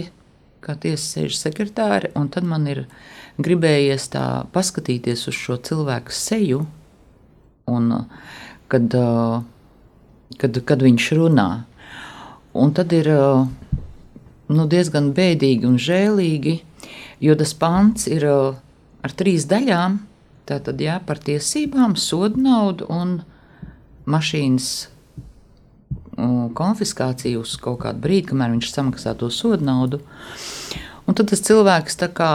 kā 0.60 0.74
tiesas 0.84 1.13
sēžu 1.13 1.38
sekretāre, 1.38 2.10
un 2.20 2.28
tad 2.34 2.44
man 2.44 2.66
ir 2.68 2.82
gribējies 3.39 4.10
tā 4.12 4.24
paskatīties 4.51 5.30
uz 5.32 5.38
šo 5.38 5.56
cilvēku 5.63 6.12
seju, 6.12 6.66
un 7.72 7.88
kad, 8.68 8.98
kad, 10.42 10.60
kad 10.74 10.84
viņš 10.84 11.08
runā. 11.22 11.48
Un 12.60 12.75
tad 12.75 12.92
ir 12.98 13.08
nu, 13.13 14.68
diezgan 14.68 15.13
bēdīgi 15.16 15.70
un 15.70 15.80
žēlīgi, 15.80 16.60
jo 17.24 17.39
tas 17.39 17.56
pants 17.56 18.12
ir 18.12 18.28
ar 18.28 19.16
trīs 19.16 19.48
daļām. 19.48 20.01
Tātad 20.50 20.82
jā, 20.82 21.00
par 21.06 21.24
tiesībām, 21.24 21.96
sodu 21.96 22.42
naudu 22.44 22.92
un 22.92 23.22
mašīnas 24.10 24.89
konfiskāciju 26.55 27.43
uz 27.43 27.55
kaut 27.61 27.81
kādu 27.85 28.03
brīdi, 28.03 28.29
kamēr 28.31 28.53
viņš 28.55 28.71
samaksā 28.73 29.15
to 29.19 29.31
sodu 29.33 29.65
naudu. 29.65 30.01
Un 31.07 31.17
tad 31.17 31.31
tas 31.31 31.41
cilvēks 31.45 31.99
kā 32.17 32.31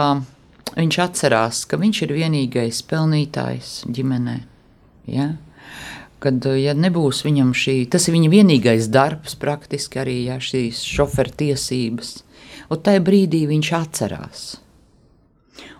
viņš 0.75 0.99
atcerās, 1.05 1.63
ka 1.69 1.79
viņš 1.79 2.01
ir 2.07 2.15
vienīgais 2.17 2.81
pelnītājs 2.89 3.83
ģimenē. 3.87 4.39
Ja? 5.07 5.35
kad 6.25 6.45
ja 6.57 6.73
nebūs 6.73 7.21
viņam 7.25 7.51
šī, 7.53 7.75
tas 7.91 8.07
ir 8.07 8.15
viņa 8.15 8.29
vienīgais 8.33 8.89
darbs, 8.89 9.35
praktiski 9.37 10.01
arī 10.01 10.15
ja, 10.25 10.39
šīs 10.41 10.81
šoferu 10.81 11.33
tiesības, 11.37 12.15
un 12.73 12.81
tajā 12.81 13.03
brīdī 13.05 13.43
viņš 13.49 13.71
atcerās. 13.77 14.45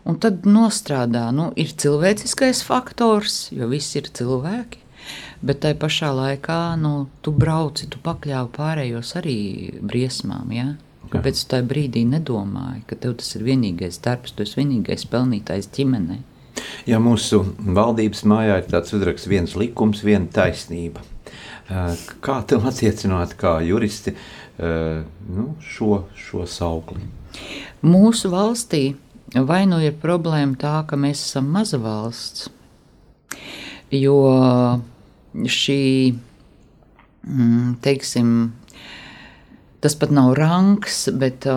Un 0.06 0.20
tad 0.22 0.46
nostrādā, 0.46 1.32
nu, 1.34 1.50
ir 1.58 1.74
cilvēciskais 1.74 2.62
faktors, 2.68 3.48
jo 3.56 3.66
visi 3.72 3.98
ir 4.04 4.12
cilvēki, 4.14 4.85
bet 5.46 5.62
tajā 5.64 5.78
pašā 5.82 6.12
laikā 6.16 6.60
nu, 6.82 7.08
tu 7.26 7.34
brauci, 7.36 7.90
tu 7.92 8.02
pakļāvi 8.04 8.52
pārējos 8.56 9.16
arī 9.22 9.40
briesmām. 9.82 10.54
Ja? 10.56 10.68
Kāpēc 11.12 11.42
tu 11.44 11.50
tajā 11.54 11.66
brīdī 11.70 12.06
nedomāji, 12.10 12.86
ka 12.90 12.98
tev 13.00 13.18
tas 13.20 13.36
ir 13.38 13.46
vienīgais 13.46 14.02
darbs, 14.04 14.34
tu 14.34 14.46
esi 14.46 14.60
vienīgais 14.62 15.06
pelnītājs 15.12 15.70
ģimenei? 15.76 16.24
Ja 16.88 17.02
mūsu 17.04 17.42
valdības 17.60 18.24
mājā 18.30 18.62
ir 18.62 18.70
tāds 18.72 18.94
uzraksts, 18.96 19.30
viens 19.30 19.56
likums, 19.60 20.04
viena 20.06 20.30
taisnība. 20.32 21.04
Kā 22.26 22.40
tev 22.48 22.66
attiecināt, 22.70 23.34
kā 23.40 23.58
juristi, 23.66 24.16
nu, 24.58 25.48
šo, 25.66 26.06
šo 26.18 26.46
saukli? 26.50 27.02
Mūsu 27.86 28.32
valstī 28.34 28.84
vai 29.34 29.66
nu 29.70 29.82
ir 29.84 29.98
problēma 30.02 30.58
tā, 30.62 30.76
ka 30.88 30.98
mēs 31.00 31.26
esam 31.26 31.50
maza 31.52 31.80
valsts, 31.82 32.48
jo 33.92 34.20
šī, 35.44 36.16
mm, 37.28 37.74
teiksim, 37.84 38.30
tas 39.84 39.98
pat 40.00 40.14
nav 40.16 40.34
rangs, 40.40 41.06
bet 41.14 41.48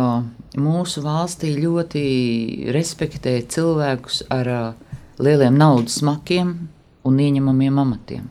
mūsu 0.58 1.04
valstī 1.04 1.54
ļoti 1.56 2.02
respektē 2.75 3.38
cilvēkus 3.49 4.25
ar 4.35 4.50
lieliem 5.23 5.56
naudas 5.58 6.00
smakiem 6.02 6.52
un 7.08 7.23
ieņemamiem 7.23 7.78
amatiem. 7.85 8.26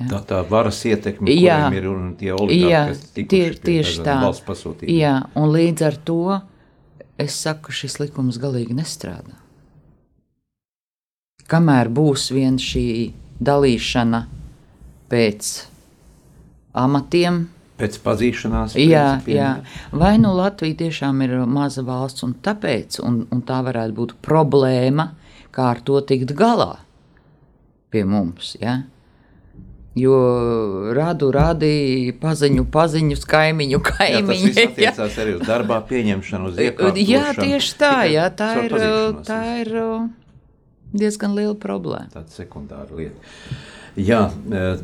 Jā. 0.00 0.06
Tā 0.08 0.20
tā 0.24 0.38
varas 0.48 0.78
ietekme, 0.88 1.28
jā, 1.34 1.58
ir 1.76 1.86
un 1.90 2.14
tie 2.16 2.30
oligarhi, 2.32 2.70
jā, 2.72 2.84
kas 2.88 3.00
tie, 3.12 3.42
tieši 3.52 4.04
tā. 4.06 4.16
valsts 4.22 4.46
pasūtījumi. 4.46 4.96
Jā, 4.96 5.16
un 5.36 5.52
līdz 5.52 5.84
ar 5.84 5.98
to 6.08 6.22
es 7.20 7.36
saku, 7.36 7.74
šis 7.74 7.98
likums 8.00 8.38
galīgi 8.40 8.76
nestrādā. 8.78 9.36
Kamēr 11.50 11.90
būs 11.92 12.30
vien 12.32 12.56
šī 12.62 12.86
dalīšana 13.40 14.24
pēc 15.10 15.48
amatiem, 16.80 17.46
pēc 17.80 17.96
pazīšanās. 18.04 18.76
Jā, 18.78 19.06
jā. 19.30 19.50
vai 19.96 20.14
nu 20.20 20.34
Latvija 20.36 20.82
tiešām 20.84 21.24
ir 21.24 21.38
maza 21.48 21.84
valsts, 21.86 22.24
un 22.26 22.36
tāpēc 22.44 23.00
un, 23.04 23.24
un 23.32 23.42
tā 23.46 23.62
varētu 23.66 23.96
būt 23.96 24.16
problēma 24.24 25.10
kā 25.54 25.72
ar 25.74 25.82
to 25.84 26.00
tikt 26.06 26.34
galā 26.38 26.76
pie 27.90 28.04
mums. 28.06 28.54
Ja? 28.60 28.82
Jo 29.98 30.14
radu 30.94 31.32
radīja 31.34 32.14
paziņu, 32.20 32.68
paziņus, 32.70 33.24
kaimiņu, 33.28 33.80
kaimiņu. 33.88 34.52
Jā, 34.52 34.54
tas 34.54 34.68
attiecās 34.70 35.16
jā. 35.16 35.24
arī 35.24 35.34
uz 35.40 35.42
darbā 35.48 35.80
pieņemšanu, 35.88 36.52
uz 36.52 36.60
iekāpšanu. 36.62 37.06
Jā, 37.10 37.24
tieši 37.40 37.74
tā, 37.80 37.94
jā, 38.12 38.28
tā 38.38 38.52
ir, 38.68 38.76
tā 39.26 39.40
ir 39.64 39.72
diezgan 40.92 41.34
liela 41.36 41.56
problēma. 41.58 42.10
Tāda 42.14 42.34
sekundāra 42.34 42.96
lieta. 42.96 43.32
Jā, 43.98 44.28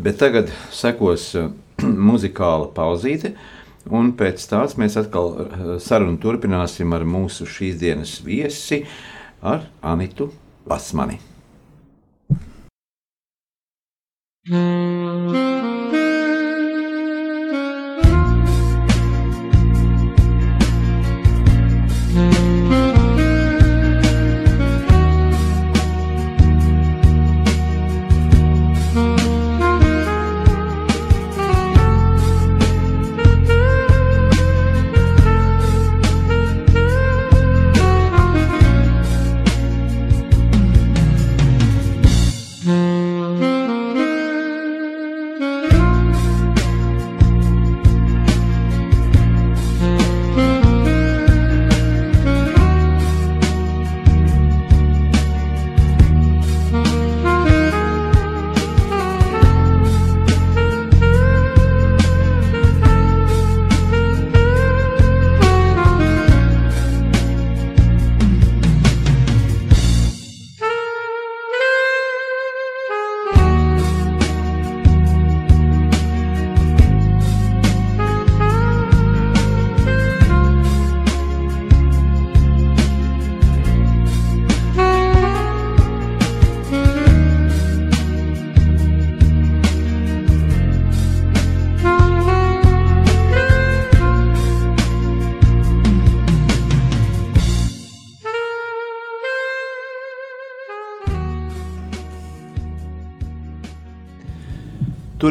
bet 0.02 0.18
tagad 0.20 0.50
sekos 0.75 1.30
muzikāla 2.10 2.70
pauzīte. 2.76 3.36
Un 3.86 4.10
pēc 4.18 4.42
tās 4.50 4.75
mēs 4.80 4.96
atkal 4.98 5.78
sarunu 5.82 6.18
turpināsim 6.18 6.90
ar 6.96 7.06
mūsu 7.06 7.46
šīs 7.46 7.78
dienas 7.78 8.16
viesi, 8.26 8.82
ar 9.46 9.68
Anitu 9.86 10.32
Basmani. 10.66 11.20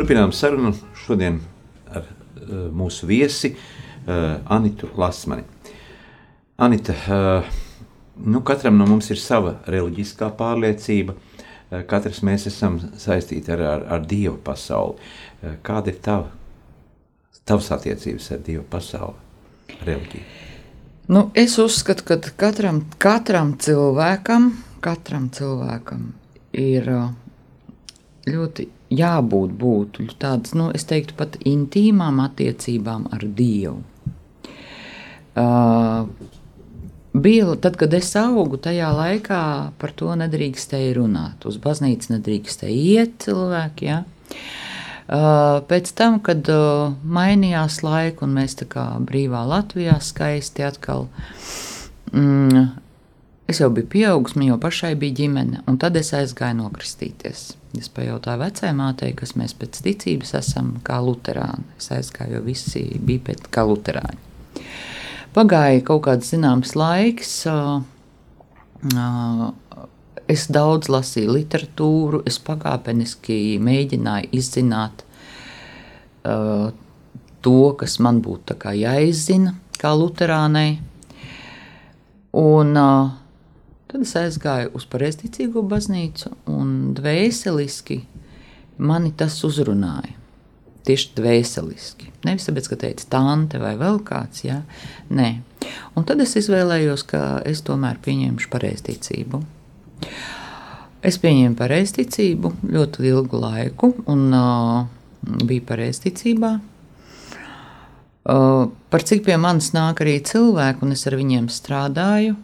Turpinām 0.05 0.29
sarunu 0.37 0.69
šodien 1.01 1.39
ar 1.89 2.03
uh, 2.05 2.49
mūsu 2.69 3.07
viesi 3.09 3.49
uh, 3.55 4.35
Anitu 4.53 4.85
Lasmani. 5.01 5.41
Anita, 6.61 6.93
uh, 6.93 7.47
nu, 8.21 8.43
katram 8.45 8.77
no 8.77 8.85
mums 8.85 9.09
ir 9.09 9.17
sava 9.17 9.55
reliģiskā 9.65 10.29
pārliecība. 10.37 11.15
Uh, 11.15 11.81
katrs 11.89 12.21
mēs 12.21 12.45
esam 12.51 12.77
saistīti 13.01 13.49
ar, 13.55 13.63
ar, 13.65 13.87
ar 13.97 14.05
Dievu 14.05 14.35
pasauli. 14.45 15.01
Uh, 15.41 15.57
kāda 15.65 15.89
ir 15.89 15.97
tava, 16.05 16.29
tavas 17.41 17.71
attiecības 17.73 18.29
ar 18.37 18.45
Dievu 18.45 18.67
pasauli, 18.77 19.17
reliģiju? 19.89 20.29
Nu, 21.17 21.31
es 21.33 21.57
uzskatu, 21.57 22.05
ka 22.05 22.19
katram, 22.45 22.83
katram 23.01 23.55
cilvēkam, 23.57 24.51
katram 24.85 25.31
cilvēkam 25.33 26.11
ir 26.61 26.93
ļoti 28.29 28.69
jābūt 28.93 29.55
būt 29.59 29.99
tādas, 30.21 30.53
nu, 30.57 30.69
es 30.75 30.85
teiktu, 30.87 31.15
pat 31.17 31.37
intīmām 31.45 32.21
attiecībām 32.23 33.09
ar 33.15 33.25
Dievu. 33.25 33.81
Uh, 35.35 36.07
bija, 37.11 37.55
tad, 37.59 37.75
kad 37.79 37.93
es 37.97 38.13
augu, 38.19 38.59
tajā 38.61 38.91
laikā 38.95 39.41
par 39.81 39.95
to 39.99 40.13
nedrīkstēja 40.19 40.93
runāt. 40.99 41.47
Uz 41.49 41.57
baznīcu 41.61 42.13
nedrīkstēja 42.15 42.77
iet 43.01 43.17
cilvēki. 43.25 43.89
Ja? 43.89 44.03
Uh, 45.05 45.59
pēc 45.67 45.91
tam, 45.97 46.21
kad 46.23 46.47
uh, 46.49 46.95
mainījās 47.03 47.81
laika 47.85 48.25
un 48.25 48.37
mēs 48.39 48.57
tā 48.61 48.69
kā 48.69 48.87
brīvā 49.05 49.43
Latvijā 49.49 49.99
skaisti 50.01 50.65
atkal, 50.65 51.09
mm, 52.13 52.65
es 53.47 53.61
jau 53.61 53.69
biju 53.73 53.87
pieaugusi, 53.91 54.39
man 54.39 54.49
jau 54.49 54.57
pašai 54.61 54.95
bija 54.99 55.19
ģimene, 55.21 55.61
un 55.69 55.77
tad 55.81 55.97
es 55.99 56.13
aizgāju 56.17 56.59
nokristīties. 56.59 57.45
Es 57.75 57.89
pajautāju 57.91 58.39
vecai 58.39 58.71
mātei, 58.75 59.11
kas 59.17 59.35
mēs 59.35 59.53
pēc 59.59 59.81
ticības 59.83 60.33
esam 60.39 60.75
kā 60.85 61.01
luterāni. 61.03 61.65
Es 61.77 61.91
aizgāju, 61.91 62.37
jo 62.37 62.45
visi 62.45 62.85
bija 63.03 63.25
pēc 63.29 63.49
kā 63.51 63.65
luterāņi. 63.67 64.21
Pagāja 65.35 65.81
kaut 65.83 66.05
kāds 66.07 66.31
zināms 66.31 66.71
laiks, 66.79 67.33
es 70.31 70.45
daudz 70.47 70.87
lasīju 70.89 71.35
literatūru, 71.35 72.21
es 72.29 72.39
pakāpeniski 72.39 73.59
mēģināju 73.59 74.31
izzināt 74.39 75.03
to, 77.45 77.59
kas 77.77 77.99
man 77.99 78.23
būtu 78.25 78.55
jāizzina, 78.79 79.53
kā 79.77 79.91
Lutānai. 79.93 80.79
Un 82.35 82.71
uh, 82.75 83.11
tad 83.95 84.03
es 84.03 84.15
aizgāju 84.19 84.73
uz 84.75 84.83
pareizticīgo 84.91 85.61
baznīcu, 85.71 86.33
un 86.51 86.71
dvēseliski 86.97 88.01
mani 88.83 89.13
tas 89.15 89.37
uzrunāja. 89.47 90.11
Tieši 90.85 91.13
dvēseliski. 91.15 92.09
Nevis 92.27 92.49
tāpēc, 92.49 92.67
ka 92.69 92.77
teica 92.81 93.07
tante 93.15 93.61
vai 93.61 93.71
vēl 93.79 94.01
kāds, 94.05 94.43
jā, 94.43 94.59
nē. 95.15 95.29
Un 95.95 96.03
tad 96.05 96.19
es 96.21 96.35
izvēlējos, 96.41 97.05
ka 97.07 97.21
es 97.47 97.63
tomēr 97.65 98.01
pieņemšu 98.03 98.51
pareizticību. 98.51 99.39
Es 101.05 101.17
pieņēmu 101.23 101.55
pareizticību 101.57 102.51
ļoti 102.75 103.07
ilgu 103.13 103.39
laiku, 103.39 103.93
un 104.11 104.27
uh, 104.35 104.83
biju 105.23 105.63
pareizticībā. 105.71 106.51
Uh, 108.25 108.67
par 108.91 109.07
cik 109.07 109.23
pie 109.23 109.39
manis 109.39 109.71
nāk 109.71 110.03
arī 110.03 110.19
cilvēki, 110.25 110.83
un 110.83 110.97
es 110.97 111.07
ar 111.07 111.15
viņiem 111.15 111.47
strādāju, 111.53 112.35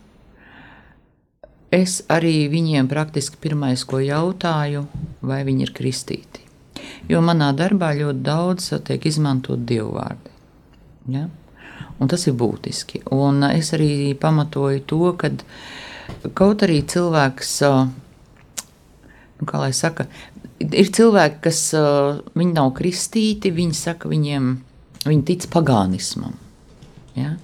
es 1.71 2.01
arī 2.11 2.47
viņiem 2.51 2.89
praktiski 2.91 3.39
pirmais, 3.41 3.83
ko 3.87 4.01
jautāju, 4.03 4.85
vai 5.21 5.41
viņi 5.47 5.67
ir 5.67 5.75
kristīti. 5.75 6.47
Jo 7.09 7.21
manā 7.25 7.51
darbā 7.57 7.93
ļoti 7.97 8.23
daudz 8.25 8.71
tiek 8.87 9.05
izmantot 9.05 9.63
dievu 9.67 9.95
vārdi. 9.97 10.33
Ja? 11.11 11.27
Un 12.01 12.09
tas 12.09 12.25
ir 12.27 12.35
būtiski. 12.37 13.03
Un 13.13 13.43
es 13.51 13.71
arī 13.77 14.13
pamatoju 14.17 14.83
to, 14.89 15.03
ka 15.19 15.31
Kaut 16.37 16.63
arī 16.65 16.81
cilvēks, 16.85 17.51
nu, 19.39 19.47
kā 19.47 19.61
lai 19.61 19.71
saka, 19.75 20.05
ir 20.61 20.91
cilvēki, 20.93 21.39
kas 21.47 21.61
viņi 22.37 22.53
nav 22.57 22.73
kristīti, 22.77 23.53
viņi 23.55 23.77
saka, 23.77 24.09
viņiem, 24.11 24.51
viņi 25.07 25.23
tic 25.29 25.47
pagānismam. 25.53 26.35
Ja? 27.17 27.35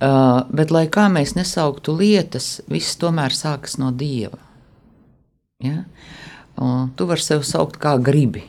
Uh, 0.00 0.46
bet, 0.48 0.72
lai 0.72 0.86
kā 0.88 1.10
mēs 1.12 1.34
nesauktu 1.36 1.92
lietas, 1.98 2.62
viss 2.72 2.96
tomēr 3.00 3.34
sākas 3.36 3.76
no 3.80 3.90
dieva. 3.92 4.40
Ja? 5.60 5.84
Uh, 6.56 6.88
tu 6.96 7.04
vari 7.08 7.20
sevi 7.20 7.44
saukt 7.44 7.76
kā 7.80 7.98
gribi 8.00 8.46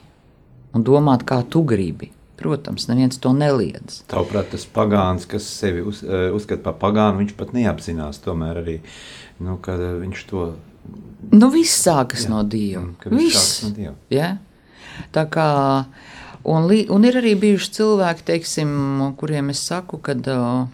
un 0.71 0.85
domāt, 0.87 1.25
kā 1.27 1.41
tu 1.43 1.65
gribi. 1.67 2.13
Protams, 2.41 2.87
neviens 2.89 3.19
to 3.21 3.35
neliedz. 3.37 3.99
Tavuprāt, 4.09 4.47
tas 4.49 4.63
pagāns, 4.65 5.27
kas 5.29 5.45
sevi 5.45 5.83
uz, 5.85 5.99
uzskata 6.33 6.63
par 6.71 6.79
pagānu, 6.81 7.19
viņš 7.19 7.35
pat 7.37 7.51
neapzinās 7.53 8.17
tomēr 8.23 8.63
arī 8.63 8.79
uh, 8.79 8.95
nu, 9.41 9.57
eh, 9.67 9.85
viņš 10.01 10.25
to. 10.29 10.53
Nu, 11.31 11.49
viss 11.53 11.83
sākas 11.85 12.25
jā, 12.25 12.31
no 12.33 12.41
Dieva. 12.43 12.85
Viss 13.13 13.61
no 13.65 13.71
Dieva. 13.75 13.95
Ja? 14.13 14.35
Tā 15.13 15.25
kā, 15.29 15.47
un, 16.43 16.67
un 16.67 17.07
ir 17.07 17.17
arī 17.21 17.35
bijuši 17.39 17.71
cilvēki, 17.77 18.25
teiksim, 18.27 18.71
kuriem 19.17 19.51
es 19.53 19.61
saku, 19.69 20.01
kad, 20.03 20.25
uh, 20.27 20.65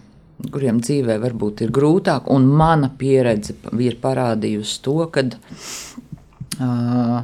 kuriem 0.52 0.78
dzīvē 0.82 1.18
varbūt 1.22 1.64
ir 1.66 1.72
grūtāk, 1.74 2.28
un 2.30 2.46
mana 2.58 2.90
pieredze 2.98 3.56
ir 3.82 3.98
parādījusi 4.02 4.78
to, 4.84 4.96
ka, 5.12 5.24
uh, 6.62 7.18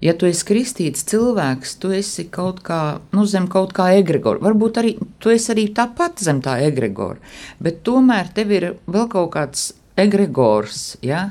ja 0.00 0.14
tu 0.18 0.28
esi 0.30 0.46
kristīts 0.48 1.04
cilvēks, 1.10 1.76
tu 1.82 1.92
esi 1.96 2.28
kaut 2.32 2.62
kā 2.66 2.80
nu, 3.16 3.26
zem 3.26 3.48
kaut 3.50 3.74
kā 3.76 3.90
egregora. 3.98 4.42
Varbūt 4.46 4.80
arī 4.82 4.94
tu 5.22 5.34
esi 5.34 5.52
arī 5.54 5.68
tāpat 5.76 6.22
zem 6.22 6.42
tā 6.44 6.60
egregora, 6.66 7.18
bet 7.58 7.82
tomēr 7.86 8.32
tev 8.36 8.54
ir 8.56 8.70
vēl 8.86 9.10
kaut 9.12 9.32
kāds 9.36 9.70
egregors, 10.00 10.94
ja, 11.04 11.30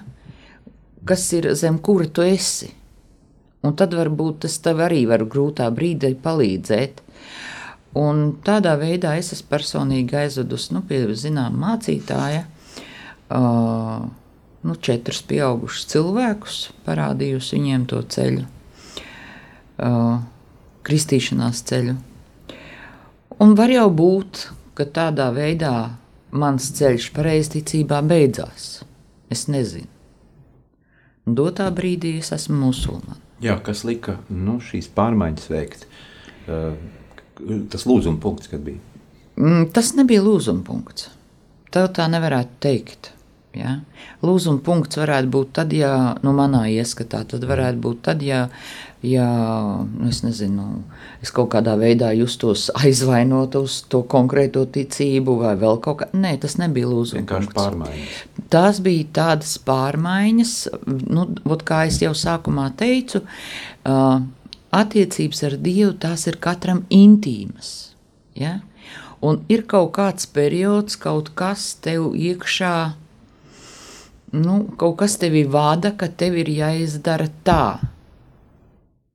kas 1.08 1.24
ir 1.34 1.54
zem 1.58 1.80
kura 1.82 2.10
tu 2.12 2.26
esi. 2.26 2.74
Un 3.66 3.74
tad 3.76 3.92
varbūt 3.96 4.46
tas 4.46 4.56
tev 4.64 4.80
arī 4.86 5.02
var 5.10 5.26
grūtā 5.28 5.66
brīdī 5.76 6.14
palīdzēt. 6.24 7.02
Un 7.98 8.36
tādā 8.46 8.76
veidā 8.78 9.16
es 9.18 9.32
esmu 9.34 9.50
personīgi 9.50 10.18
aizvedusi 10.20 10.76
nu, 10.76 10.84
pie 10.86 11.02
zināmā 11.18 11.58
mācītāja. 11.64 12.44
Uh, 13.30 14.06
nu, 14.66 14.76
četrus 14.82 15.22
pieaugušus 15.26 15.88
cilvēkus, 15.90 16.60
parādījusi 16.86 17.58
viņiem 17.58 17.86
to 17.90 18.02
ceļu, 18.16 18.46
uh, 19.86 20.20
kristīšanās 20.86 21.64
ceļu. 21.70 21.96
Un 23.40 23.56
var 23.58 23.72
jau 23.74 23.88
būt, 23.94 24.50
ka 24.78 24.86
tādā 24.86 25.30
veidā 25.34 25.96
mans 26.30 26.70
ceļš 26.78 27.10
pareizticībā 27.16 28.02
beidzās. 28.06 28.84
Es 29.30 29.48
nezinu. 29.50 29.88
Dotā 31.30 31.70
brīdī 31.74 32.18
es 32.20 32.34
esmu 32.34 32.58
musulmanis. 32.66 33.22
Jā, 33.40 33.56
kas 33.64 33.86
lika 33.88 34.18
nu, 34.34 34.58
šīs 34.60 34.90
pārmaiņas 34.92 35.46
veikt? 35.52 35.86
Uh, 36.50 36.74
tas 37.72 37.86
lūzuma 37.90 38.20
punkts, 38.24 38.52
kad 38.52 38.64
bija? 38.66 38.82
Mm, 39.40 39.70
tas 39.76 39.94
nebija 39.98 40.24
lūzuma 40.26 40.66
punkts. 40.68 41.10
Tā 41.74 41.86
tā 41.94 42.10
nevarētu 42.12 42.62
teikt. 42.64 43.12
Ja? 43.58 43.80
Lūzuma 44.26 44.62
punkts 44.66 45.00
varētu 45.00 45.32
būt 45.34 45.56
tad, 45.58 45.74
ja 45.74 45.94
nu, 46.26 46.34
manā 46.38 46.68
ieskatā, 46.70 47.24
tad 47.30 47.46
varētu 47.50 47.82
būt 47.86 48.06
tad, 48.06 48.24
ja 48.26 48.46
ja 49.02 49.28
nu, 50.00 50.08
es, 50.10 50.22
nezinu, 50.26 50.66
es 51.24 51.32
kaut 51.36 51.52
kādā 51.54 51.76
veidā 51.80 52.12
justos 52.18 52.68
aizvainot 52.76 53.56
uz 53.60 53.80
to 53.92 54.02
konkrēto 54.12 54.66
ticību, 54.68 55.38
vai 55.44 55.54
vēl 55.60 55.80
kaut 55.84 56.02
kā. 56.02 56.10
Nē, 56.12 56.36
tas 56.44 56.58
nebija 56.60 56.90
lūzums. 56.90 57.22
Vienkārši 57.22 57.54
pārmaiņas. 57.56 58.18
Tās 58.52 58.82
bija 58.84 59.08
tādas 59.22 59.56
pārmaiņas, 59.64 60.56
nu, 61.08 61.30
ot, 61.48 61.64
kā 61.68 61.86
jau 61.90 62.12
sākumā 62.18 62.70
teicu, 62.80 63.24
uh, 63.24 64.20
attiecības 64.76 65.44
ar 65.50 65.58
Dievu 65.60 65.94
tās 66.02 66.26
ir 66.30 66.40
katram 66.42 66.86
intīmas. 66.90 67.94
Ja? 68.36 68.60
Un 69.22 69.44
ir 69.52 69.66
kaut 69.68 69.92
kāds 69.98 70.30
periods, 70.32 70.96
kaut 70.96 71.34
kas 71.36 71.74
tev 71.84 72.14
iekšā, 72.16 72.76
nu, 74.40 74.60
kaut 74.80 75.00
kas 75.02 75.18
tevi 75.20 75.44
vada, 75.44 75.92
ka 75.92 76.08
tev 76.08 76.38
ir 76.40 76.52
jāizdara 76.54 77.28
tā 77.44 77.64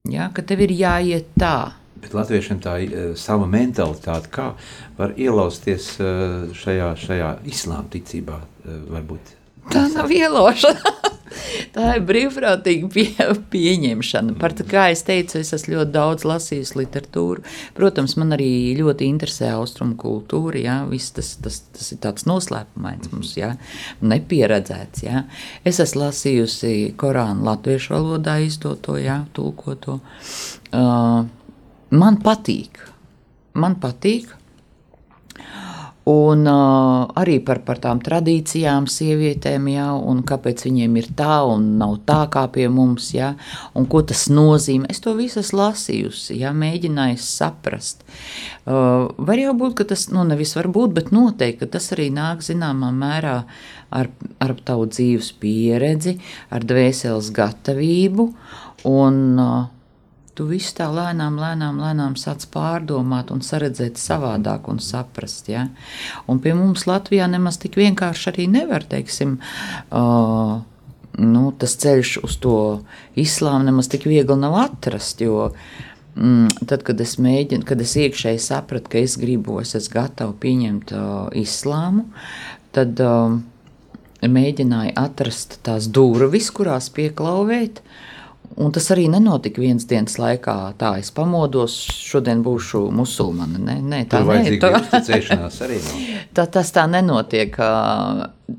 Ja, 0.04 0.26
ka 0.36 0.42
tev 0.44 0.60
ir 0.60 0.72
jāiet 0.76 1.30
tā. 1.40 1.72
Bet 1.96 2.12
latviešiem 2.12 2.58
tā 2.60 2.74
uh, 2.84 3.04
sava 3.16 3.46
mentalitāte, 3.48 4.28
kā 4.28 4.50
var 4.98 5.14
ielausties 5.16 5.86
uh, 5.96 6.50
šajā, 6.52 6.90
šajā 7.00 7.30
islāma 7.48 7.88
ticībā. 7.94 8.36
Uh, 8.66 8.82
varbūt. 8.92 9.32
Tā 9.72 9.88
nav 9.94 10.12
ielaušana. 10.12 10.94
tā 11.74 11.94
ir 11.98 12.04
brīvprātīga 12.08 12.88
pie, 12.92 13.06
pieņemšana. 13.52 14.36
Par 14.40 14.54
to, 14.56 14.66
kā 14.68 14.86
es 14.94 15.04
teicu, 15.06 15.40
es 15.40 15.52
esmu 15.56 15.78
ļoti 15.78 15.94
daudz 15.94 16.26
lasījis 16.28 16.74
literatūru. 16.78 17.44
Protams, 17.76 18.16
man 18.20 18.34
arī 18.36 18.48
ļoti 18.78 19.08
interesē 19.10 19.52
austrumu 19.56 19.96
kultūra. 20.00 20.60
Jā, 20.60 20.76
Viss 20.90 21.14
tas, 21.16 21.34
tas, 21.42 21.60
tas 21.74 21.90
ir 21.94 22.00
tāds 22.04 22.26
noslēpumains 22.30 23.10
mums, 23.12 23.34
jā, 23.38 23.54
nepieredzēts. 24.04 25.04
Jā. 25.06 25.24
Es 25.66 25.80
esmu 25.82 26.06
lasījusi 26.06 26.94
Korānu 27.00 27.46
latviešu 27.48 27.96
valodā 27.96 28.38
izdoto, 28.44 28.98
jā, 29.00 29.22
tulkoto. 29.36 30.00
Uh, 30.74 31.24
man 31.94 32.22
patīk. 32.24 32.82
Man 33.54 33.78
patīk. 33.82 34.32
Un 36.04 36.44
uh, 36.44 37.06
arī 37.16 37.38
par, 37.40 37.62
par 37.64 37.78
tām 37.80 38.00
tradīcijām, 38.04 38.84
sievietēm, 38.92 39.70
ja, 39.72 39.86
un 39.96 40.18
kāpēc 40.28 40.66
viņiem 40.66 40.98
ir 41.00 41.06
tā 41.16 41.38
un 41.48 41.78
nav 41.80 41.94
tā 42.04 42.18
kā 42.32 42.42
pie 42.52 42.66
mums, 42.68 43.06
ja, 43.16 43.30
un 43.72 43.88
ko 43.88 44.02
tas 44.04 44.26
nozīmē. 44.28 44.90
Es 44.92 45.00
to 45.00 45.14
visu 45.16 45.40
esmu 45.40 45.62
lasījusi, 45.62 46.36
ja, 46.42 46.52
mēģināju 46.52 47.16
saprast. 47.24 48.04
Uh, 48.68 49.08
var 49.16 49.40
jau 49.40 49.56
būt, 49.56 49.78
ka 49.80 49.88
tas, 49.94 50.10
nu, 50.12 50.26
nevis 50.28 50.52
var 50.58 50.68
būt, 50.76 50.92
bet 50.98 51.08
noteikti 51.14 51.70
tas 51.72 51.88
arī 51.96 52.10
nāk 52.12 52.44
zināmā 52.44 52.92
mērā 52.92 53.38
ar, 53.88 54.12
ar 54.44 54.56
tavu 54.60 54.90
dzīves 54.92 55.32
pieredzi, 55.40 56.18
ar 56.52 56.68
dvēseles 56.68 57.32
gatavību. 57.32 58.28
Un, 58.92 59.22
uh, 59.40 59.64
tu 60.34 60.46
visu 60.50 60.74
tā 60.78 60.88
lēnām, 60.90 61.38
lēnām, 61.38 61.78
lēnām 61.82 62.16
sāc 62.18 62.46
pārdomāt 62.52 63.30
un 63.34 63.42
saredzēt 63.44 63.98
savādāk 64.00 64.68
un 64.70 64.80
saprast. 64.82 65.48
Ja? 65.50 65.68
Un 66.30 66.40
pie 66.42 66.56
mums 66.58 66.86
Latvijā 66.90 67.28
nemaz 67.30 67.60
tik 67.62 67.78
vienkārši 67.78 68.30
arī 68.32 68.48
nevar, 68.50 68.86
teiksim, 68.90 69.38
uh, 69.94 70.58
nu, 71.22 71.44
tas 71.58 71.76
ceļš 71.84 72.16
uz 72.26 72.38
to 72.42 72.58
islāmu 73.20 73.70
nemaz 73.70 73.90
tik 73.92 74.08
viegli 74.10 74.38
nav 74.40 74.58
atrast, 74.64 75.22
jo 75.22 75.52
mm, 76.16 76.66
tad, 76.66 76.82
kad 76.86 77.00
es 77.04 77.16
mēģinu, 77.22 77.66
kad 77.68 77.82
es 77.84 77.94
iekšēji 78.02 78.42
sapratu, 78.42 78.90
ka 78.90 79.02
es 79.02 79.18
gribu, 79.20 79.60
es 79.62 79.76
esmu 79.78 80.00
gatava 80.00 80.34
pieņemt 80.42 80.94
uh, 80.98 81.12
islāmu, 81.38 82.08
tad 82.74 82.98
uh, 83.04 83.38
mēģināju 84.24 84.96
atrast 84.98 85.60
tās 85.62 85.86
durvis, 85.94 86.50
kurās 86.56 86.90
pieklauvēt, 86.96 87.78
uh, 87.84 88.10
Un 88.54 88.70
tas 88.70 88.86
arī 88.94 89.08
nenotika 89.10 89.58
vienas 89.62 89.86
dienas 89.90 90.14
laikā. 90.20 90.54
Tā 90.78 90.92
es 91.00 91.10
pamodos, 91.14 91.74
šodien 92.06 92.44
būšu 92.46 92.84
musulmane. 92.94 93.58
Nē, 93.58 93.80
nē 93.82 94.00
tā 94.10 94.20
nē, 94.22 94.58
tā 94.62 94.70
arī 95.66 95.80
nav. 95.82 96.04
tā, 96.38 96.46
tas 96.58 96.70
tā 96.74 96.84
nenotiek. 96.90 97.58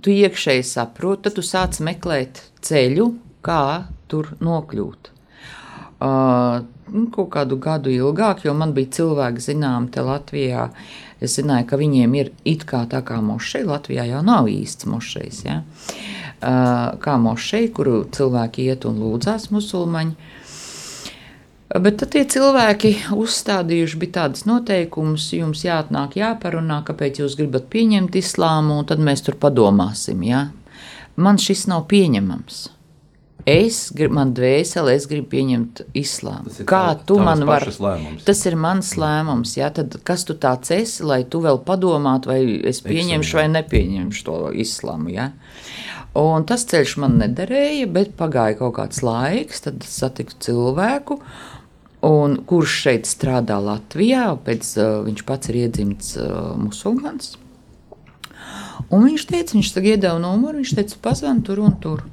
Tu 0.03 0.17
iekšēji 0.25 0.65
saproti, 0.67 1.27
tad 1.27 1.38
tu 1.38 1.45
sāc 1.45 1.79
meklēt 1.88 2.43
ceļu, 2.65 3.08
kā 3.45 3.62
tur 4.12 4.34
nokļūt. 4.43 5.12
Uh, 5.95 6.65
kaut 7.15 7.31
kādu 7.34 7.58
gadu 7.62 7.93
ilgāk, 7.93 8.43
jo 8.45 8.53
man 8.58 8.75
bija 8.75 8.97
cilvēki, 8.99 9.47
zinām, 9.47 9.88
te 9.93 10.03
Latvijā. 10.03 10.67
Es 11.23 11.38
zināju, 11.39 11.67
ka 11.69 11.80
viņiem 11.80 12.15
ir 12.19 12.32
it 12.47 12.65
kā 12.67 12.84
tā 12.91 12.99
kā 13.06 13.21
mošeja. 13.23 13.67
Latvijā 13.69 14.04
jau 14.10 14.21
nav 14.25 14.49
īsts 14.51 14.88
mošejs. 14.89 15.43
Ja? 15.47 15.62
Kā 17.01 17.15
mošeja, 17.21 17.71
kuru 17.75 18.01
cilvēki 18.12 18.67
iet 18.67 18.88
un 18.89 18.99
lūdzās 19.04 19.47
musulmaņi. 19.56 20.34
Bet 21.75 21.97
tad 21.99 22.12
tie 22.13 22.21
cilvēki 22.30 22.91
uzstādījuši 23.15 23.97
bija 23.99 24.15
tādas 24.19 24.45
noteikumus, 24.47 25.32
jums 25.34 25.63
jāatnāk, 25.65 26.19
jāparunā, 26.19 26.84
kāpēc 26.88 27.23
jūs 27.23 27.39
gribat 27.39 27.65
pieņemt 27.73 28.15
islāmu, 28.19 28.78
un 28.80 28.88
tad 28.91 29.01
mēs 29.04 29.25
tur 29.25 29.39
padomāsim. 29.41 30.21
Ja? 30.28 30.45
Man 31.15 31.39
šis 31.41 31.65
nav 31.71 31.88
pieņemams. 31.91 32.75
Es 33.45 33.91
gribu, 33.93 34.15
man 34.17 34.31
dvēseli, 34.34 34.95
es 34.97 35.03
gribu 35.05 35.27
pieņemt 35.36 35.84
islāmu. 35.93 36.49
Kā 36.65 36.81
tā, 36.97 37.03
tu 37.05 37.19
man 37.21 37.43
vari? 37.45 37.69
Tas 38.25 38.39
ir 38.49 38.55
mans 38.58 38.89
lēmums. 38.97 39.51
Jā, 39.60 39.69
tad 39.75 39.99
kas 40.08 40.25
tu 40.25 40.34
tāds 40.34 40.73
esi, 40.73 41.03
lai 41.05 41.19
tu 41.29 41.43
vēl 41.43 41.62
padomātu, 41.67 42.31
vai 42.34 42.39
es 42.65 42.81
pieņemšu 42.81 43.38
vai 43.38 43.45
nepieņemšu 43.53 44.25
to 44.25 44.39
islāmu? 44.65 45.13
Jā? 45.13 45.27
Un 46.17 46.47
tas 46.49 46.65
ceļš 46.71 46.95
man 47.03 47.19
nederēja, 47.21 47.86
bet 47.91 48.15
pagāja 48.17 48.58
kaut 48.63 48.79
kāds 48.79 49.03
laiks, 49.05 49.62
tad 49.67 49.86
satiku 49.86 50.34
cilvēku, 50.41 51.19
un, 52.08 52.39
kurš 52.49 52.79
šeit 52.88 53.10
strādā 53.12 53.60
Latvijā. 53.62 54.31
Pēc, 54.41 54.73
uh, 54.79 54.97
viņš 55.05 55.25
pats 55.29 55.53
ir 55.53 55.62
iedzimts 55.67 56.15
uh, 56.17 56.55
musulmanis. 56.58 57.36
Un 58.89 59.05
viņš 59.05 59.29
teica, 59.29 59.53
viņš 59.53 59.73
tagad 59.75 59.99
iedeva 59.99 60.17
numuru, 60.23 60.63
viņš 60.63 60.75
teica, 60.79 61.01
pazvan 61.05 61.45
tur 61.45 61.62
un 61.62 61.77
tur. 61.84 62.08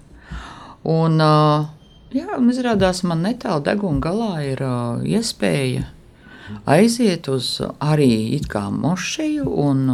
Un, 0.89 1.19
jā, 2.11 2.29
un 2.39 2.51
izrādās, 2.51 3.05
man 3.07 3.23
netālu 3.23 3.63
deguna 3.67 4.03
galā 4.03 4.33
ir 4.47 4.63
iespēja 5.07 5.87
aiziet 6.67 7.29
uz 7.29 7.61
arī 7.81 8.35
it 8.37 8.49
kā 8.51 8.67
mošeju 8.71 9.47
un 9.63 9.85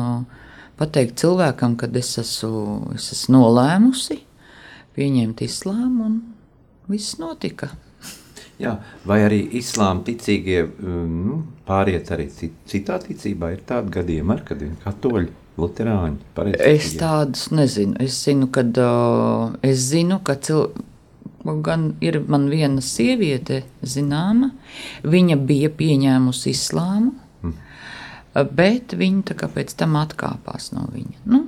pateikt 0.79 1.18
cilvēkam, 1.20 1.77
ka 1.77 1.88
es 1.98 2.14
esmu, 2.22 2.94
es 2.94 3.11
esmu 3.12 3.37
nolēmusi 3.37 4.22
pieņemt 4.96 5.42
islāmu, 5.46 6.07
un 6.07 6.16
viss 6.90 7.18
notika. 7.18 7.70
Jā, 8.59 8.74
vai 9.07 9.20
arī 9.22 9.44
islāma 9.61 10.03
ticīgie 10.07 10.64
nu, 10.83 11.42
pāriet 11.66 12.11
arī 12.14 12.27
citā 12.66 12.96
ticībā? 13.05 13.53
Ir 13.55 13.62
tādi 13.66 13.94
gadījumi, 13.94 14.35
ar, 14.35 14.42
kad 14.46 14.64
viņi 14.64 14.81
katoļi, 14.83 15.29
luterāņi, 15.59 16.18
pareizi. 16.37 16.61
Es 16.66 16.92
tādus 16.99 17.49
nezinu. 17.55 17.97
Es 18.03 18.21
zinu, 18.25 18.49
kad, 18.55 18.77
uh, 18.83 19.57
es 19.66 19.88
zinu, 19.90 20.23
ka 20.25 20.38
cilvēki. 20.38 20.87
Gan 21.64 21.94
ir 22.05 22.18
man 22.29 22.49
viena 22.51 22.83
sieviete, 22.85 23.62
zināma, 23.81 24.51
viņa 25.07 25.37
bija 25.49 25.71
pieņēmusi 25.73 26.51
islāmu, 26.51 27.14
bet 28.59 28.92
viņi 28.99 29.37
pēc 29.55 29.73
tam 29.79 29.97
atkāpās 29.97 30.73
no 30.75 30.88
viņa. 30.92 31.23
Nu, 31.31 31.47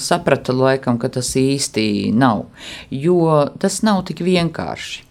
saprata 0.00 0.54
laikam, 0.54 0.98
ka 1.02 1.10
tas 1.12 1.34
īsti 1.36 2.14
nav, 2.14 2.46
jo 2.90 3.48
tas 3.60 3.82
nav 3.86 4.04
tik 4.08 4.22
vienkārši. 4.24 5.04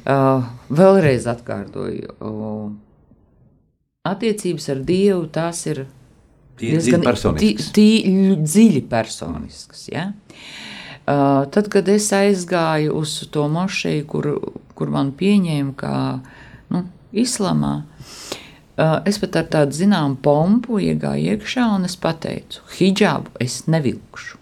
Uh, 0.00 0.46
vēlreiz 0.72 1.26
atkārtoju, 1.28 2.14
uh, 2.24 2.70
attiecības 4.08 4.68
ar 4.72 4.84
Dievu 4.86 5.26
tās 5.32 5.66
ir 5.68 5.84
diezgan 6.60 7.04
personiskas. 7.04 7.70
Tī, 7.76 7.88
dziļi 8.40 8.84
personiskas. 8.90 9.86
Ja? 9.92 10.10
Uh, 11.10 11.46
tad, 11.50 11.70
kad 11.72 11.88
es 11.90 12.10
aizgāju 12.14 12.94
uz 13.00 13.16
to 13.34 13.46
mošeju, 13.50 14.06
kur, 14.10 14.28
kur 14.78 14.92
man 14.92 15.14
pieņēma 15.16 15.72
kā 15.80 15.94
nu, 16.70 16.84
islamā, 17.10 17.72
uh, 17.82 18.98
es 19.08 19.18
pat 19.22 19.40
ar 19.40 19.48
tādu 19.56 19.78
zināmu 19.80 20.20
pompu 20.22 20.78
iegāju 20.84 21.34
iekšā 21.34 21.66
un 21.78 21.88
es 21.88 21.96
pateicu, 21.98 22.62
hijābu 22.76 23.32
es 23.42 23.64
nevilkšu. 23.66 24.36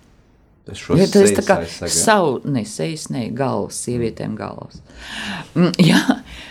Ja, 0.68 1.06
tas 1.08 1.32
tā 1.32 1.42
kā 1.46 1.56
savu, 1.88 2.42
ne 2.44 2.66
sejas, 2.68 3.06
ne 3.08 3.30
galvas, 3.32 3.78
sievietēm 3.86 4.34
galvas. 4.36 4.82
Mm, 5.54 5.72
jā, 5.90 6.02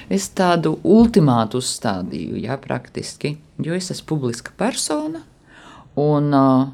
es 0.09 0.31
tādu 0.33 0.79
ultimātu 0.81 1.61
uzstādīju, 1.61 2.39
jā, 2.47 2.57
praktiski, 2.63 3.35
jo 3.61 3.77
es 3.77 3.91
esmu 3.93 4.15
publiska 4.15 4.55
persona 4.57 5.21
un 5.97 6.33
uh, 6.37 6.67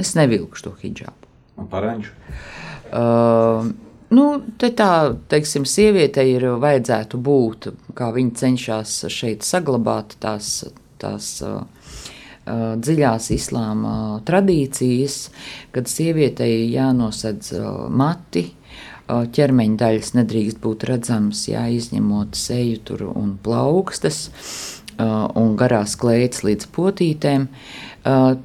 es 0.00 0.14
nevilkšu 0.18 0.68
to 0.68 0.74
hijābu. 0.82 1.32
Un 1.60 1.70
paranģu? 1.70 2.14
Uh, 2.94 3.72
Nu, 4.14 4.24
te 4.60 4.68
tā, 4.76 5.16
teiksim, 5.32 5.64
sievietei 5.66 6.36
ir 6.36 6.44
vajadzētu 6.62 7.18
būt, 7.24 7.70
kā 7.98 8.12
viņa 8.14 8.36
cenšas 8.38 8.92
šeit 9.10 9.42
saglabāt 9.42 10.14
tās, 10.22 10.50
tās 11.02 11.30
uh, 11.42 11.64
dziļās 12.44 13.30
islāma 13.34 13.94
tradīcijas, 14.28 15.16
kad 15.74 15.90
sievietei 15.90 16.68
jānosedz 16.74 17.54
mati, 17.90 18.44
ķermeņa 19.08 19.80
daļas 19.80 20.14
nedrīkst 20.16 20.60
būt 20.62 20.86
redzamas, 20.88 21.42
jā, 21.48 21.66
izņemot 21.76 22.36
seju 22.38 22.80
tur 22.88 23.06
un 23.10 23.34
plaukstas 23.42 24.28
un 24.98 25.54
garās 25.58 25.96
klētas 26.00 26.44
līdz 26.46 26.70
potītēm. 26.74 27.48
Uh, 28.04 28.36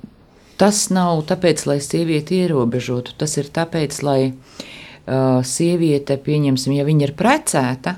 tas 0.60 0.88
nav 0.94 1.24
tāpēc, 1.30 1.66
lai 1.70 1.80
sievieti 1.84 2.44
ierobežotu, 2.44 3.16
tas 3.20 3.38
ir 3.40 3.52
tāpēc, 3.56 4.02
lai 4.04 4.22
uh, 4.32 4.68
uh, 5.10 5.42
sieviete, 5.46 6.18
pieņemsim, 6.22 6.76
ja 6.78 6.86
viņa 6.88 7.08
ir 7.08 7.14
precēta, 7.18 7.96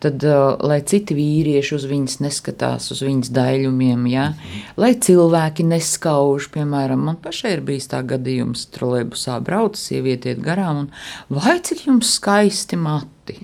tad 0.00 0.24
uh, 0.24 0.56
lai 0.64 0.80
citi 0.88 1.16
vīrieši 1.16 1.74
uz 1.76 1.86
viņas 1.90 2.20
neskatās, 2.24 2.88
uz 2.94 3.02
viņas 3.04 3.32
daļumiem, 3.36 4.06
ja? 4.10 4.30
lai 4.80 4.94
cilvēki 4.96 5.66
neskauž. 5.68 6.50
Piemēram, 6.54 7.02
man 7.10 7.18
pašai 7.20 7.56
ir 7.58 7.64
bijis 7.66 7.90
tā 7.92 8.02
gadījums, 8.06 8.68
trolēbusā 8.74 9.36
brauc, 9.44 9.76
sieviete 9.80 10.32
iet 10.32 10.40
garām, 10.44 10.86
un 10.86 11.36
vai 11.40 11.58
cik 11.64 11.86
jums 11.88 12.16
skaisti 12.16 12.80
mati? 12.80 13.38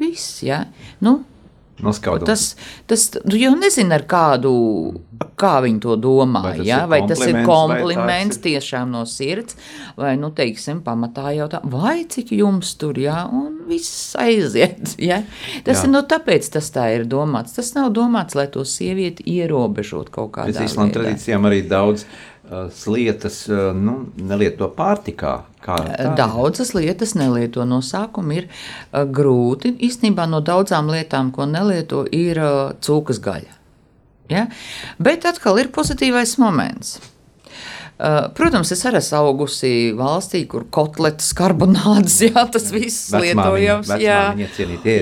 Viss, 0.00 0.42
ja? 0.44 0.64
Nu, 1.04 1.20
Noskaudot. 1.84 2.24
Tas, 2.24 2.54
tas 2.88 3.02
jau 3.36 3.50
nezini, 3.58 3.92
ar 3.92 4.06
kādu, 4.08 4.50
kā 5.36 5.58
viņi 5.64 5.80
to 5.84 5.96
domā. 6.00 6.40
Vai 6.46 6.52
tas 6.56 6.68
ja? 6.68 6.78
ir 6.82 6.90
vai 6.92 7.00
tas 7.08 7.20
ir 7.26 7.40
kompliments, 7.44 8.38
tāds 8.38 8.44
tiešām 8.46 8.94
no 8.94 9.02
sirds, 9.10 9.58
vai, 9.98 10.14
nu, 10.20 10.30
teiksim, 10.36 10.80
pamatā 10.86 11.34
jau 11.36 11.50
tā, 11.52 11.60
vai 11.68 11.98
cik 12.08 12.32
jums 12.38 12.72
tur, 12.80 12.96
jā, 13.00 13.18
un 13.28 13.60
viss 13.68 14.14
aiziet. 14.20 14.94
Ja? 15.06 15.20
Tas 15.66 15.82
Jā. 15.82 15.86
ir, 15.86 15.90
nu, 15.92 16.00
tāpēc 16.08 16.48
tas 16.56 16.70
tā 16.72 16.86
ir 16.96 17.04
domāts. 17.06 17.54
Tas 17.54 17.68
nav 17.76 17.92
domāts, 17.94 18.34
lai 18.38 18.46
to 18.50 18.64
sievieti 18.66 19.26
ierobežot 19.36 20.08
kaut 20.14 20.32
kādā 20.34 20.54
Pēc 20.54 20.70
islāma 20.70 20.88
veidā. 20.88 21.02
tradīcijām 21.02 21.46
arī 21.46 21.60
daudz 21.68 22.06
lietas 22.90 23.40
nu, 23.76 23.96
nelieto 24.16 24.68
pārtikā. 24.76 25.34
Ir. 25.66 26.12
Daudzas 26.18 26.74
lietas 26.76 27.16
nelieto 27.18 27.64
no 27.66 27.80
sākuma. 27.82 28.36
Ir 28.38 28.46
grūti. 28.92 29.74
Īstenībā 29.88 30.28
no 30.30 30.42
daudzām 30.44 30.92
lietām, 30.92 31.32
ko 31.34 31.48
nelieto, 31.50 32.04
ir 32.14 32.38
cūkas 32.86 33.20
gaļa. 33.24 33.58
Ja? 34.30 34.46
Bet 35.02 35.26
atkal 35.26 35.58
ir 35.62 35.74
pozitīvais 35.74 36.36
moments. 36.42 36.98
Protams, 38.36 38.68
es 38.74 38.82
arī 38.84 39.00
esmu 39.00 39.22
augusi 39.22 39.70
valstī, 39.96 40.42
kur 40.50 40.66
kotletes, 40.68 41.30
karbonādes, 41.36 42.18
jā, 42.26 42.42
tas 42.52 42.68
viss 42.74 43.08
Vecmāmiņa- 43.14 43.54
lietojams. 43.56 43.92
Jā, 44.02 44.18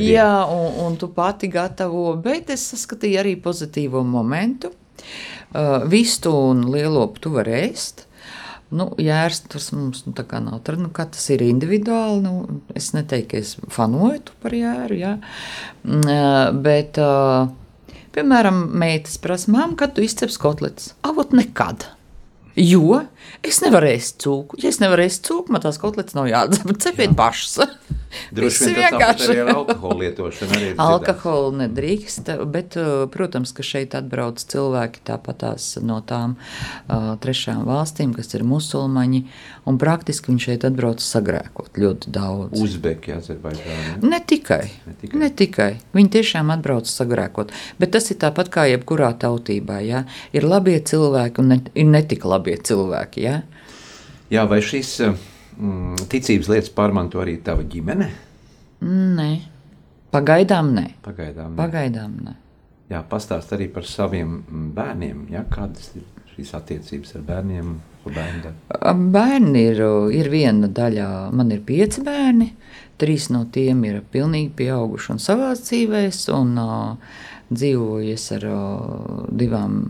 jā 0.07 0.29
un, 0.47 0.79
un 0.87 0.97
tu 1.01 1.09
pati 1.11 1.51
gatavo, 1.51 2.13
bet 2.23 2.55
es 2.55 2.69
saskatīju 2.71 3.19
arī 3.25 3.35
pozitīvo 3.43 4.05
momentu. 4.07 4.71
Uh, 5.55 5.85
vistu 5.91 6.33
un 6.51 6.67
lielopu 6.73 7.23
tu 7.23 7.33
vari 7.35 7.55
ēst. 7.69 8.07
Nu, 8.75 8.89
jērs 8.99 9.45
tas 9.53 9.69
mums 9.75 10.03
nu, 10.07 10.15
tā 10.17 10.25
kā 10.27 10.41
nav 10.43 10.59
tur, 10.67 10.79
nu, 10.81 10.89
kā 10.95 11.07
tas 11.07 11.25
ir 11.31 11.45
individuāli. 11.47 12.23
Nu, 12.25 12.63
es 12.75 12.91
neteiktu, 12.97 13.29
ka 13.31 13.43
es 13.43 13.55
fanoju 13.75 14.35
par 14.43 14.57
jēru, 14.57 14.99
jā. 14.99 15.13
Mm, 15.87 16.09
ā, 16.11 16.33
bet, 16.65 16.99
ā, 16.99 18.01
piemēram, 18.17 18.65
meitas 18.83 19.21
prasa, 19.23 19.53
māmu, 19.55 19.79
kad 19.79 19.95
tu 19.95 20.03
izceps 20.03 20.41
kotletes? 20.43 20.95
Avot 21.07 21.37
nekad. 21.37 21.87
Jo 22.59 23.05
es 23.45 23.61
nevaru 23.65 23.91
ēst 23.93 24.21
cūku. 24.25 24.61
Ja 24.63 24.73
es 24.73 24.81
nevaru 24.83 25.07
ēst 25.07 25.27
cūku, 25.29 25.55
man 25.55 25.65
tās 25.65 25.81
kotletes 25.83 26.17
nav 26.19 26.31
jādzer. 26.31 26.77
Cepiet 26.85 27.17
pašas. 27.19 27.61
Droši 28.31 28.69
vien 28.69 28.77
vienkārši. 28.79 29.35
ar 29.43 29.49
alkohola 29.57 29.97
lietošanu. 30.05 30.55
Arī 30.55 30.69
ir. 30.71 30.75
Alkoholu 30.79 31.51
nedrīkst, 31.65 32.31
bet, 32.51 32.77
uh, 32.79 33.07
protams, 33.11 33.51
ka 33.57 33.65
šeit 33.67 33.97
atbrauc 33.99 34.39
cilvēki 34.39 35.03
tāpatās 35.09 35.73
no 35.83 36.01
tām 36.07 36.37
uh, 36.39 37.15
trešām 37.23 37.65
valstīm, 37.67 38.15
kas 38.15 38.31
ir 38.39 38.45
musulmaņi, 38.47 39.25
un 39.67 39.81
praktiski 39.83 40.31
viņi 40.31 40.45
šeit 40.47 40.67
atbrauc 40.69 41.03
sagrēkot 41.03 41.81
ļoti 41.81 42.13
daudz. 42.15 42.63
Uzbeki, 42.63 43.17
Azerbaidžāni. 43.19 43.97
Ne 44.07 44.21
tikai, 44.23 44.63
Ne 44.87 44.93
ne 44.93 44.95
tikai. 44.95 45.01
tikai. 45.03 45.21
ne 45.21 45.31
tikai. 45.31 45.71
Viņi 45.95 46.11
tiešām 46.19 46.51
atbrauc 46.55 46.89
sagrēkot. 46.91 47.53
Bet 47.81 47.95
tas 47.97 48.11
ir 48.11 48.19
tāpat 48.23 48.51
kā 48.55 48.67
jebkurā 48.71 49.13
tautībā. 49.19 49.81
Ja? 49.85 50.05
Ir 50.37 50.47
labie 50.47 50.79
cilvēki 50.81 51.43
un 51.43 51.53
ne, 51.53 51.61
ir 51.75 51.87
netik 51.91 52.25
labie 52.29 52.57
cilvēki. 52.57 53.14
Ja? 53.21 53.41
Jā, 54.33 54.45
vai 54.51 54.61
šīs 54.65 54.97
mm, 55.05 56.07
ticības 56.11 56.51
lietas 56.53 56.73
pārmanto 56.75 57.21
arī 57.23 57.37
tava 57.45 57.67
ģimene? 57.69 58.09
Nē, 58.85 59.31
pagaidām 60.15 60.73
nē. 60.77 60.87
Pagaidām. 61.05 61.53
ne. 61.53 61.59
Pagaidām 61.61 62.17
nē. 62.25 62.35
Jā, 62.93 63.01
pastāst 63.09 63.55
arī 63.57 63.71
par 63.73 63.87
saviem 63.89 64.41
mm, 64.43 64.71
bērniem. 64.77 65.27
Jā, 65.33 65.45
kādas 65.53 65.93
ir 65.99 66.05
šīs 66.35 66.55
attiecības 66.59 67.17
ar 67.19 67.27
bērniem? 67.29 67.75
Bērni 68.05 69.63
ir, 69.71 69.79
ir 70.13 70.29
viena 70.29 70.69
daļa, 70.69 71.07
man 71.33 71.53
ir 71.55 71.63
pieci 71.65 72.03
bērni. 72.05 72.51
Trīs 73.01 73.31
no 73.33 73.47
tiem 73.51 73.81
ir 73.89 74.03
pilnīgi 74.13 74.53
pieauguši 74.59 75.15
un 75.15 75.23
savā 75.23 75.55
dzīvēm, 75.57 76.13
un 76.37 76.53
uh, 76.61 77.17
dzīvojas 77.51 78.27
ar 78.37 78.47
uh, 78.51 79.25
divām 79.33 79.81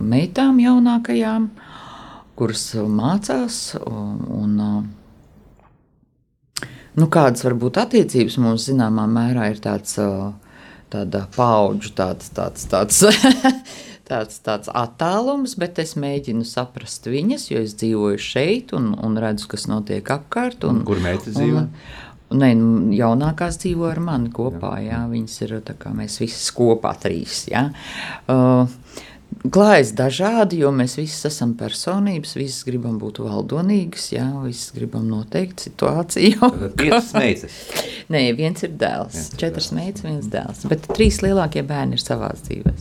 meitām 0.00 0.60
jaunākajām, 0.62 1.48
kuras 2.40 2.64
uh, 2.78 2.88
mācās. 2.88 3.60
Un, 3.84 4.16
un, 4.40 4.56
uh, 4.64 4.82
nu, 6.96 7.08
kādas 7.12 7.44
varbūt 7.46 7.80
attiecības 7.84 8.40
mums 8.40 8.66
zināmā 8.70 9.04
mērā 9.10 9.50
ir 9.52 9.60
tāds, 9.62 9.92
uh, 10.00 10.32
tāda 10.92 11.26
paudžu 11.36 11.92
tāds, 11.98 12.32
tāds, 12.36 12.66
tāds, 12.70 13.04
tāds, 14.10 14.40
tāds 14.46 14.68
attēlums, 14.72 15.56
bet 15.60 15.78
es 15.84 15.96
mēģinu 16.00 16.44
saprast 16.48 17.06
viņas, 17.10 17.50
jo 17.52 17.58
es 17.66 17.76
dzīvoju 17.80 18.18
šeit 18.30 18.72
un, 18.76 18.94
un 18.96 19.18
redzu, 19.20 19.50
kas 19.52 19.68
notiek 19.70 20.14
apkārt. 20.16 20.64
Un, 20.68 20.84
Kur 20.88 21.02
meitas 21.04 21.36
dzīvo? 21.36 21.66
Un, 21.66 21.74
Nē, 22.30 22.52
nu, 22.54 22.92
jaunākās 22.94 23.56
dzīvo 23.58 23.88
ar 23.90 23.98
mani 24.06 24.28
kopā. 24.30 24.76
Jā. 24.84 25.00
Viņas 25.10 25.32
ir 25.42 25.56
tā 25.66 25.74
kā 25.74 25.90
mēs 25.90 26.20
visi 26.22 26.52
kopā 26.54 26.92
trīs. 27.02 27.40
Jā. 27.50 27.64
Uh, 28.30 28.70
Klājas 29.40 29.94
dažādi, 29.96 30.58
jo 30.60 30.68
mēs 30.74 30.98
visi 30.98 31.22
esam 31.30 31.54
personības, 31.56 32.34
visi 32.36 32.66
gribam 32.66 32.98
būt 33.00 33.22
valdonīgas, 33.24 34.10
jā, 34.12 34.26
visi 34.44 34.74
gribam 34.76 35.06
noteikt 35.08 35.64
situāciju. 35.64 36.50
Piecas 36.76 37.14
meitas. 37.16 37.56
Nē, 38.12 38.26
viens 38.36 38.60
ir 38.66 38.74
dēls, 38.76 39.16
Viens 39.16 39.40
četras 39.40 39.70
meitas, 39.72 40.04
viens 40.04 40.28
dēls. 40.28 40.66
Bet 40.68 40.84
trīs 40.92 41.22
lielākie 41.24 41.64
bērni 41.64 41.96
ir 41.96 42.04
savā 42.04 42.34
dzīvē. 42.36 42.74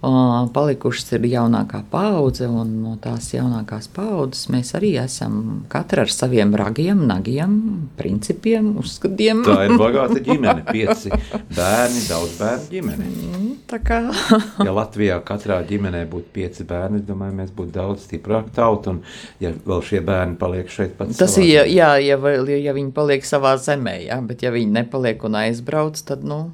Palikušas 0.00 1.10
ir 1.16 1.24
jaunākā 1.26 1.80
paudze, 1.90 2.46
un 2.46 2.68
no 2.84 2.92
tās 3.02 3.32
jaunākās 3.34 3.88
paudzes 3.94 4.46
mēs 4.52 4.70
arī 4.78 4.92
esam 5.02 5.64
katra 5.72 6.04
ar 6.06 6.12
saviem 6.14 6.52
ragiem, 6.58 7.00
nagiem, 7.10 7.56
principiem, 7.98 8.70
uzskatiem. 8.78 9.42
Tā 9.46 9.56
ir 9.66 9.74
bagāta 9.82 10.22
ģimene. 10.22 10.62
Pieci 10.70 11.10
bērni, 11.10 12.04
daudz 12.06 12.36
bērnu 12.38 12.70
ģimene. 12.76 13.10
Tā 13.68 13.80
kā 13.84 13.98
Ja 14.68 14.72
Latvijā 14.76 15.18
katrā 15.26 15.58
ģimenē 15.68 16.04
būtu 16.10 16.30
pieci 16.36 16.64
bērni, 16.68 17.02
es 17.02 17.08
domāju, 17.08 17.34
mēs 17.42 17.50
būtu 17.58 17.74
daudz 17.74 18.06
stiprāka 18.06 18.54
tauta. 18.54 18.94
Un, 18.94 19.02
ja 19.42 19.50
vēl 19.66 19.82
šie 19.84 20.00
bērni 20.06 20.38
paliek 20.40 20.70
šeit, 20.72 20.94
pats 20.98 21.18
tas 21.18 21.34
ir, 21.42 21.66
ja, 21.74 21.96
ja, 21.98 22.16
vēl- 22.22 22.54
ja 22.62 22.72
viņi 22.76 22.94
paliek 22.96 23.26
savā 23.26 23.56
zemē, 23.60 23.98
jā, 24.06 24.22
bet 24.30 24.46
ja 24.46 24.54
viņi 24.54 24.70
nepaliek 24.78 25.26
un 25.26 25.36
aizbrauc, 25.42 25.98
tad, 26.06 26.22
nu, 26.24 26.44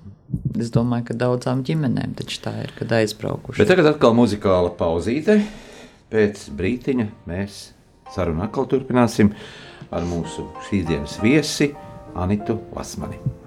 es 0.60 0.72
domāju, 0.74 1.08
ka 1.10 1.18
daudzām 1.24 1.62
ģimenēm 1.66 2.16
tā 2.18 2.54
ir, 2.64 2.74
kad 2.78 2.92
aizbraukuši. 3.00 3.60
Bet 3.62 3.70
tagad 3.72 3.92
atkal 3.94 4.16
muzikāla 4.16 4.72
pauzīte. 4.78 5.40
Pēc 6.14 6.48
brīdiņa 6.54 7.08
mēs 7.30 7.62
sarunu 8.14 8.44
atkal 8.46 8.68
turpināsim 8.70 9.32
ar 9.94 10.06
mūsu 10.08 10.48
šīs 10.68 10.86
dienas 10.90 11.16
viesi 11.22 11.72
Anitu 12.14 12.60
Lasmani. 12.76 13.43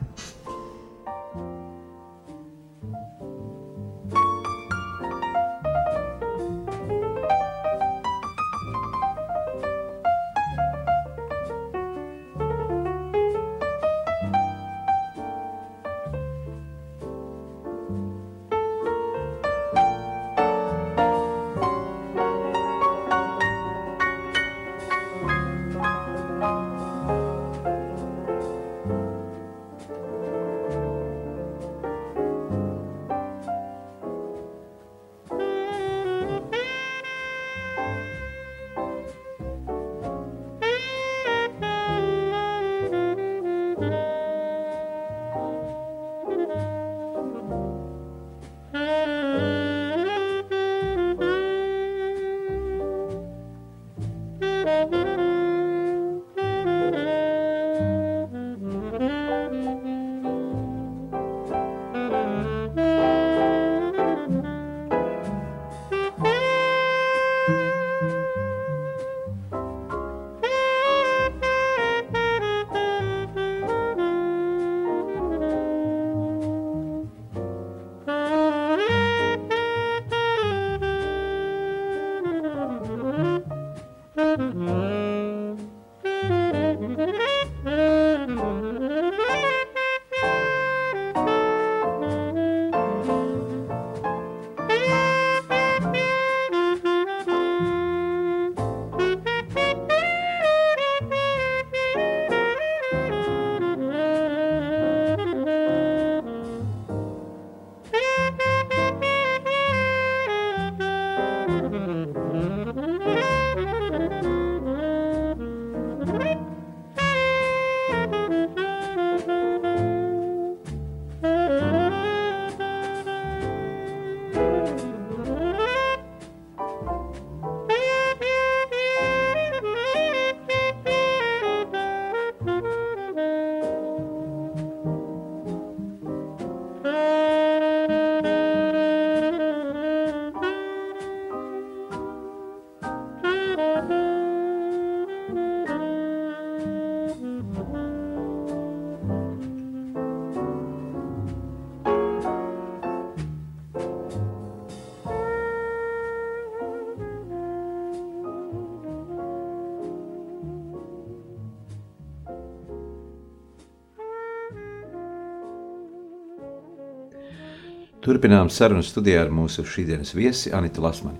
Turpinām 168.07 168.51
sarunu 168.53 168.85
studijā 168.85 169.25
ar 169.25 169.33
mūsu 169.35 169.65
šīsdienas 169.67 170.15
viesi 170.15 170.53
Anitu 170.55 170.83
Lasmani. 170.85 171.19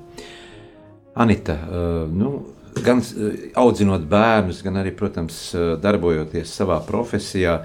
Anita, 1.17 1.55
nu, 2.13 2.31
gan 2.85 3.01
audzinot 3.57 4.05
bērnus, 4.09 4.61
gan 4.65 4.77
arī, 4.77 4.91
protams, 4.95 5.39
darbojoties 5.81 6.51
savā 6.59 6.77
profesijā, 6.85 7.57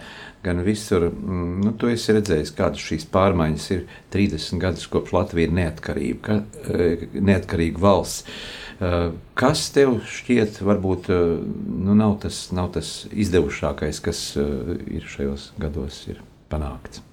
gan 0.43 0.63
visur, 0.65 1.11
mm, 1.11 1.53
nu, 1.67 1.75
tu 1.79 1.91
esi 1.93 2.17
redzējis, 2.17 2.55
kādas 2.57 2.83
šīs 2.83 3.07
pārmaiņas 3.13 3.69
ir 3.77 3.85
30 4.15 4.63
gadus 4.63 4.89
kopš 4.91 5.15
Latvija 5.15 5.51
ir 5.51 5.55
neatkarība, 5.61 6.41
neatkarīga 7.13 7.85
valsts. 7.85 8.27
Kas 9.39 9.69
tev 9.71 10.01
šķiet, 10.11 10.59
varbūt 10.67 11.13
nu, 11.13 11.95
nav, 11.95 12.17
tas, 12.25 12.49
nav 12.57 12.73
tas 12.75 13.05
izdevušākais, 13.13 14.03
kas 14.03 14.25
ir 14.41 15.07
šajos 15.07 15.53
gados 15.63 16.03
ir 16.11 16.25
panākts? 16.51 17.05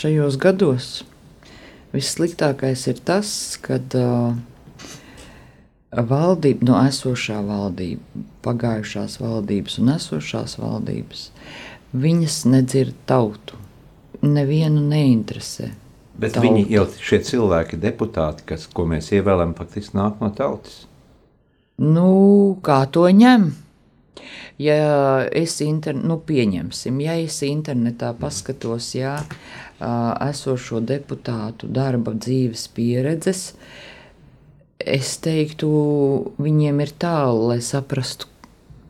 Šajos 0.00 0.38
gados 0.40 0.86
vissliktākais 1.92 2.86
ir 2.88 3.00
tas, 3.04 3.30
kad 3.60 3.92
uh, 3.98 4.32
valdība, 5.92 6.64
no 6.64 6.78
esošā 6.80 7.40
valdība, 7.44 8.22
pagājušās 8.44 9.18
valdības 9.20 9.76
un 9.82 9.92
esošās 9.96 10.56
valdības, 10.60 11.26
viņas 11.92 12.38
nedzird 12.48 12.96
tautu. 13.10 13.58
Nevienu 14.20 14.82
neinteresē. 14.84 15.70
Bet 16.20 16.34
tauta. 16.36 16.46
viņi 16.46 16.66
jau 16.72 16.86
šie 17.00 17.20
cilvēki, 17.24 17.80
deputāti, 17.80 18.44
kas, 18.48 18.66
ko 18.72 18.84
mēs 18.88 19.12
ievēlējam, 19.16 19.54
faktiski 19.56 19.96
nāk 19.96 20.20
no 20.20 20.28
tautas. 20.36 20.86
Nu, 21.80 22.08
kā 22.64 22.82
to 22.92 23.06
ņem? 23.08 23.50
Ja 24.60 25.24
es 25.32 25.56
internet, 25.64 26.04
nu, 26.04 26.18
pieņemsim, 26.26 26.98
ja 27.00 27.14
es 27.20 27.38
internetā 27.46 28.10
paskatos, 28.18 28.90
jā, 28.98 29.14
esošo 29.80 30.82
deputātu 30.84 31.70
darba 31.72 32.12
dzīves 32.12 32.66
pieredzes, 32.76 33.44
es 34.80 35.14
teiktu, 35.24 35.70
viņiem 36.40 36.82
ir 36.84 36.92
tālu, 37.00 37.48
lai 37.52 37.60
saprastu 37.64 38.28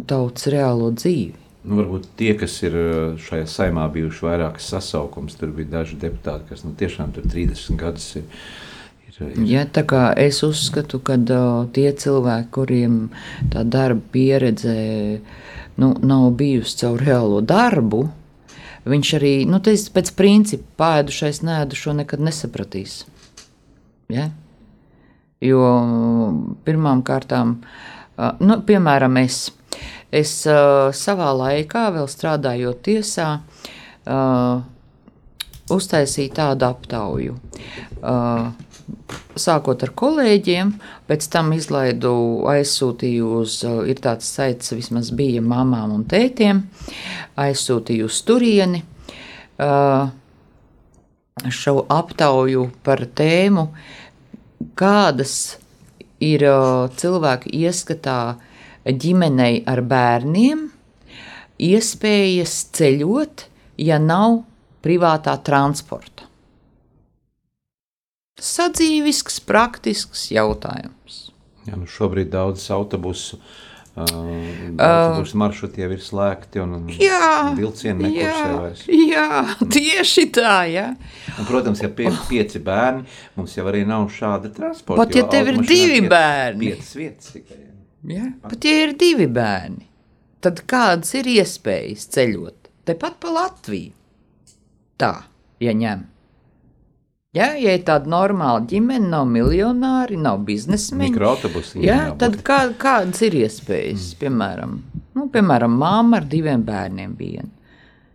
tautas 0.07 0.49
reālo 0.51 0.91
dzīvi. 0.97 1.39
Nu, 1.61 1.77
varbūt 1.77 2.07
tie, 2.17 2.33
kas 2.41 2.55
ir 2.65 2.75
šajā 3.21 3.47
saimā 3.51 3.85
bijuši 3.93 4.25
vairākas 4.25 4.71
sasaukums, 4.73 5.37
tur 5.37 5.53
bija 5.53 5.77
daži 5.77 5.99
deputāti, 6.01 6.49
kas 6.49 6.65
nu, 6.65 6.73
tiešām 6.79 7.13
tur 7.15 7.27
30 7.29 7.77
gadus 7.81 8.07
ir. 8.17 8.45
Ir. 9.21 9.43
Ja, 9.49 9.65
es 10.17 10.43
uzskatu, 10.47 11.01
ka 11.05 11.17
uh, 11.19 11.67
tie 11.75 11.91
cilvēki, 11.93 12.49
kuriem 12.55 12.97
tā 13.53 13.65
darba 13.65 14.03
pieredze 14.13 14.75
nu, 15.81 15.93
nav 16.03 16.31
bijusi 16.41 16.83
caur 16.83 17.05
reālo 17.05 17.41
darbu, 17.45 18.03
viņš 18.91 19.15
arī 19.21 19.35
nu, 19.49 19.61
pēc 19.61 20.13
principa 20.17 20.85
pāēdušais 20.85 21.43
nēdušo 21.47 21.95
nekad 22.01 22.25
nesapratīs. 22.25 23.05
Ja? 24.11 24.31
Jo 25.41 25.63
pirmām 26.67 27.05
kārtām, 27.07 27.59
uh, 28.17 28.37
nu, 28.41 28.61
piemēram, 28.67 29.17
es 29.25 29.49
Es 30.11 30.33
uh, 30.51 30.91
savā 30.91 31.31
laikā, 31.39 31.85
vēl 31.95 32.09
strādājot 32.11 32.81
tiesā, 32.83 33.29
uztaisīju 35.71 36.33
tādu 36.35 36.67
aptauju. 36.67 37.37
Uh, 38.03 38.51
sākot 39.41 39.83
ar 39.85 39.93
kolēģiem, 39.97 40.73
pēc 41.09 41.29
tam 41.33 41.53
izlaidu, 41.57 42.13
aizsūtīju 42.51 43.31
uz, 43.41 43.61
ir 43.91 44.01
tāds 44.03 44.29
saits, 44.29 44.75
vismaz 44.77 45.13
bija 45.17 45.43
mamām 45.43 45.95
un 45.97 46.05
tētiem, 46.09 46.65
aizsūtīju 47.41 48.11
uz 48.11 48.21
turieni 48.27 48.83
šo 51.61 51.75
aptauju 51.89 52.67
par 52.85 53.05
tēmu, 53.17 53.69
kādas 54.77 55.35
ir 56.21 56.45
cilvēku 57.01 57.53
ieskatā 57.57 58.21
ģimenei 58.85 59.63
ar 59.69 59.81
bērniem 59.85 60.67
iespējas 61.61 62.57
ceļot, 62.77 63.47
ja 63.81 64.01
nav 64.01 64.43
privātā 64.85 65.37
transporta. 65.45 66.20
Sadzīvisks, 68.41 69.41
praktisks 69.47 70.29
jautājums. 70.33 71.27
Jā, 71.69 71.77
nu 71.77 71.89
šobrīd 71.91 72.33
daudzas 72.33 72.71
autobusu 72.75 73.41
Uh, 73.91 74.07
autobusu 74.79 75.37
maršruti 75.37 75.83
jau 75.83 75.89
ir 75.91 76.01
slēgti 76.01 76.61
un 76.63 76.77
vilcieni 77.59 78.05
nekursē 78.07 78.51
vairs. 78.55 78.85
Jā, 78.87 79.41
tieši 79.75 80.25
tā, 80.37 80.53
jā. 80.71 80.85
Un, 81.35 81.49
protams, 81.49 81.83
ja 81.83 81.91
pie, 81.91 82.07
pieci 82.31 82.63
bērni, 82.63 83.03
mums 83.35 83.57
jau 83.59 83.67
arī 83.69 83.83
nav 83.89 84.07
šāda 84.15 84.53
transporta. 84.55 85.03
Pat 85.03 85.19
ja 85.19 85.25
tev 85.33 85.51
ir 85.51 85.59
divi 85.67 86.05
bērni. 86.07 86.71
Piecas 86.71 86.93
vietas 86.97 87.35
tikai. 87.35 87.59
Ja? 88.15 88.31
Pat 88.47 88.71
ja 88.71 88.77
ir 88.87 88.95
divi 89.01 89.27
bērni, 89.27 89.85
tad 90.41 90.63
kādas 90.71 91.11
ir 91.19 91.29
iespējas 91.35 92.07
ceļot 92.15 92.71
tepat 92.89 93.19
pa 93.21 93.35
Latviju? 93.35 93.91
Tā, 95.03 95.15
ja 95.67 95.75
ņem. 95.77 96.07
Ja, 97.31 97.53
ja 97.55 97.77
ir 97.79 97.85
tāda 97.87 98.11
normāla 98.11 98.65
ģimene, 98.67 99.07
nav 99.13 99.29
miljonāri, 99.31 100.17
nav 100.19 100.41
biznesmeņi, 100.49 101.15
ja, 101.85 101.99
tad 102.19 102.41
kā, 102.43 102.65
kādas 102.75 103.23
ir 103.23 103.37
iespējas? 103.45 104.09
Mm. 104.09 104.19
Piemēram, 104.19 104.73
nu, 105.15 105.27
piemēram, 105.31 105.77
māma 105.79 106.19
ar 106.19 106.27
diviem 106.33 106.65
bērniem 106.67 107.13
viena. 107.21 107.47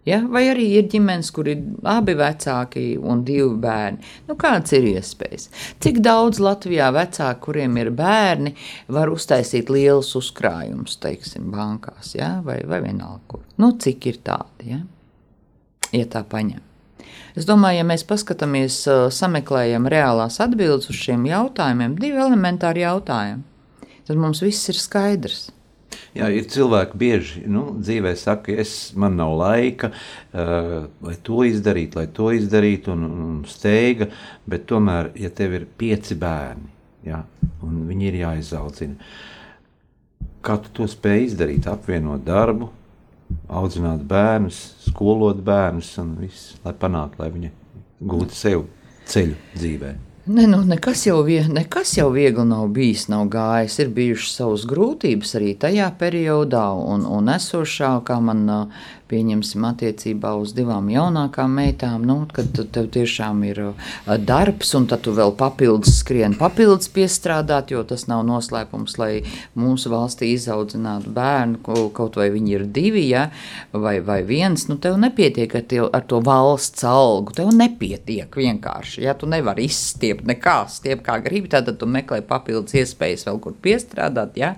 Ja? 0.06 0.20
Vai 0.20 0.44
arī 0.52 0.68
ir 0.82 0.92
ģimenes, 0.92 1.32
kur 1.32 1.48
ir 1.48 1.64
abi 1.88 2.18
vecāki 2.20 2.84
un 3.00 3.24
divi 3.26 3.48
bērni. 3.64 4.04
Nu, 4.28 4.36
kādas 4.36 4.76
ir 4.76 4.90
iespējas? 4.92 5.48
Cik 5.80 6.04
daudz 6.04 6.44
Latvijā 6.44 6.92
vecāku, 7.00 7.48
kuriem 7.48 7.80
ir 7.80 7.94
bērni, 7.96 8.52
var 9.00 9.16
uztaisīt 9.16 9.72
lielus 9.72 10.12
uzkrājumus, 10.20 11.00
teiksim, 11.00 11.48
bankās, 11.56 12.18
ja? 12.20 12.36
vai, 12.44 12.60
vai 12.68 12.84
vienalga 12.84 13.24
kur? 13.32 13.48
Nu, 13.64 13.78
cik 13.80 14.12
ir 14.12 14.24
tādi, 14.28 14.76
ja? 14.76 14.84
ja 15.96 16.08
tā 16.12 16.28
paņem? 16.28 16.75
Es 17.36 17.44
domāju, 17.44 17.82
ja 17.82 17.88
mēs 17.88 18.06
paskatāmies, 18.08 18.78
sameklējam 19.12 19.90
reālās 19.92 20.40
atbildes 20.44 20.88
uz 20.92 20.96
šiem 20.96 21.26
jautājumiem, 21.28 21.98
divi 22.00 22.22
elementāri 22.24 22.86
jautājumi, 22.86 23.44
tad 24.08 24.22
mums 24.22 24.40
viss 24.46 24.72
ir 24.72 24.80
skaidrs. 24.80 25.50
Jā, 26.16 26.30
ir 26.32 26.48
cilvēki 26.48 27.00
bieži 27.00 27.42
nu, 27.52 27.66
dzīvē 27.76 28.14
saka, 28.20 28.54
es, 28.64 28.94
man 28.96 29.18
nav 29.20 29.34
laika, 29.36 29.90
uh, 29.92 30.88
lai 31.04 31.16
to 31.28 31.44
izdarītu, 31.48 32.00
lai 32.00 32.08
to 32.16 32.30
izdarītu, 32.36 32.94
un, 32.96 33.04
un 33.26 33.38
steiga. 33.52 34.08
Bet 34.48 34.64
tomēr, 34.72 35.12
ja 35.20 35.32
tev 35.36 35.58
ir 35.60 35.68
pieci 35.80 36.16
bērni, 36.20 36.72
jā, 37.10 37.20
un 37.68 37.84
viņi 37.90 38.10
ir 38.12 38.20
jāizaudzina, 38.22 39.12
kā 40.46 40.56
tu 40.64 40.72
to 40.80 40.88
spēj 40.88 41.28
izdarīt? 41.30 41.68
Apvienot 41.68 42.24
darbu, 42.24 42.72
audzināt 43.50 44.04
bērnus, 44.10 44.60
skolot 44.90 45.40
bērnus 45.46 45.94
un 46.02 46.16
viss, 46.22 46.56
lai 46.66 46.74
panāktu, 46.80 47.22
lai 47.22 47.32
viņi 47.34 47.52
gūtu 48.06 48.36
sev 48.36 48.66
ceļu 49.10 49.38
dzīvēm. 49.56 50.04
Ne, 50.28 50.48
nu, 50.48 50.64
nekas, 50.66 51.04
jau 51.06 51.20
vie, 51.22 51.44
nekas 51.46 51.92
jau 51.98 52.08
viegli 52.10 52.48
nav 52.50 52.72
bijis, 52.74 53.04
nav 53.14 53.28
gājis. 53.30 53.76
Ir 53.84 53.92
bijušas 53.94 54.32
savas 54.40 54.64
grūtības 54.66 55.36
arī 55.38 55.52
tajā 55.62 55.92
periodā, 56.00 56.66
un, 56.94 57.06
un 57.06 57.30
esošā, 57.30 57.92
kā 58.08 58.18
man 58.26 58.48
pieņemsim 59.10 59.66
attiecībā 59.68 60.32
uz 60.42 60.54
divām 60.58 60.88
jaunākām 60.90 61.52
meitām, 61.60 62.06
nu, 62.08 62.18
kad 62.34 62.58
tev 62.74 62.88
tiešām 62.94 63.44
ir 63.46 63.62
darbs, 64.26 64.74
un 64.78 64.88
tad 64.90 65.04
tu 65.06 65.14
vēl 65.16 65.36
papildus 65.38 66.00
skrien, 66.00 66.34
papildus 66.40 66.90
piestrādāt, 66.94 67.74
jo 67.76 67.84
tas 67.88 68.08
nav 68.10 68.24
noslēpums, 68.26 68.98
lai 69.02 69.12
mūsu 69.58 69.92
valstī 69.94 70.32
izaudzinātu 70.34 71.14
bērnu, 71.16 71.62
kaut 71.96 72.18
vai 72.18 72.32
viņi 72.34 72.56
ir 72.58 72.66
divi, 72.74 73.06
ja, 73.12 73.28
vai, 73.74 74.00
vai 74.06 74.22
viens, 74.26 74.68
nu, 74.72 74.80
tev 74.82 74.98
nepietiek 75.02 75.54
ar, 75.54 75.66
tev, 75.70 75.90
ar 75.94 76.06
to 76.10 76.22
valsts 76.26 76.86
algu, 76.90 77.36
tev 77.38 77.54
nepietiek 77.54 78.42
vienkārši, 78.42 79.06
ja 79.06 79.14
tu 79.18 79.30
nevari 79.30 79.68
izstiept 79.70 80.15
nekā, 80.24 80.56
stiep 80.72 81.04
kā 81.06 81.18
gribi, 81.26 81.52
tad 81.52 81.70
tu 81.80 81.90
meklē 81.90 82.22
papildus 82.28 82.78
iespējas 82.80 83.28
vēl 83.28 83.42
kur 83.44 83.58
piestrādāt, 83.66 84.38
ja, 84.40 84.54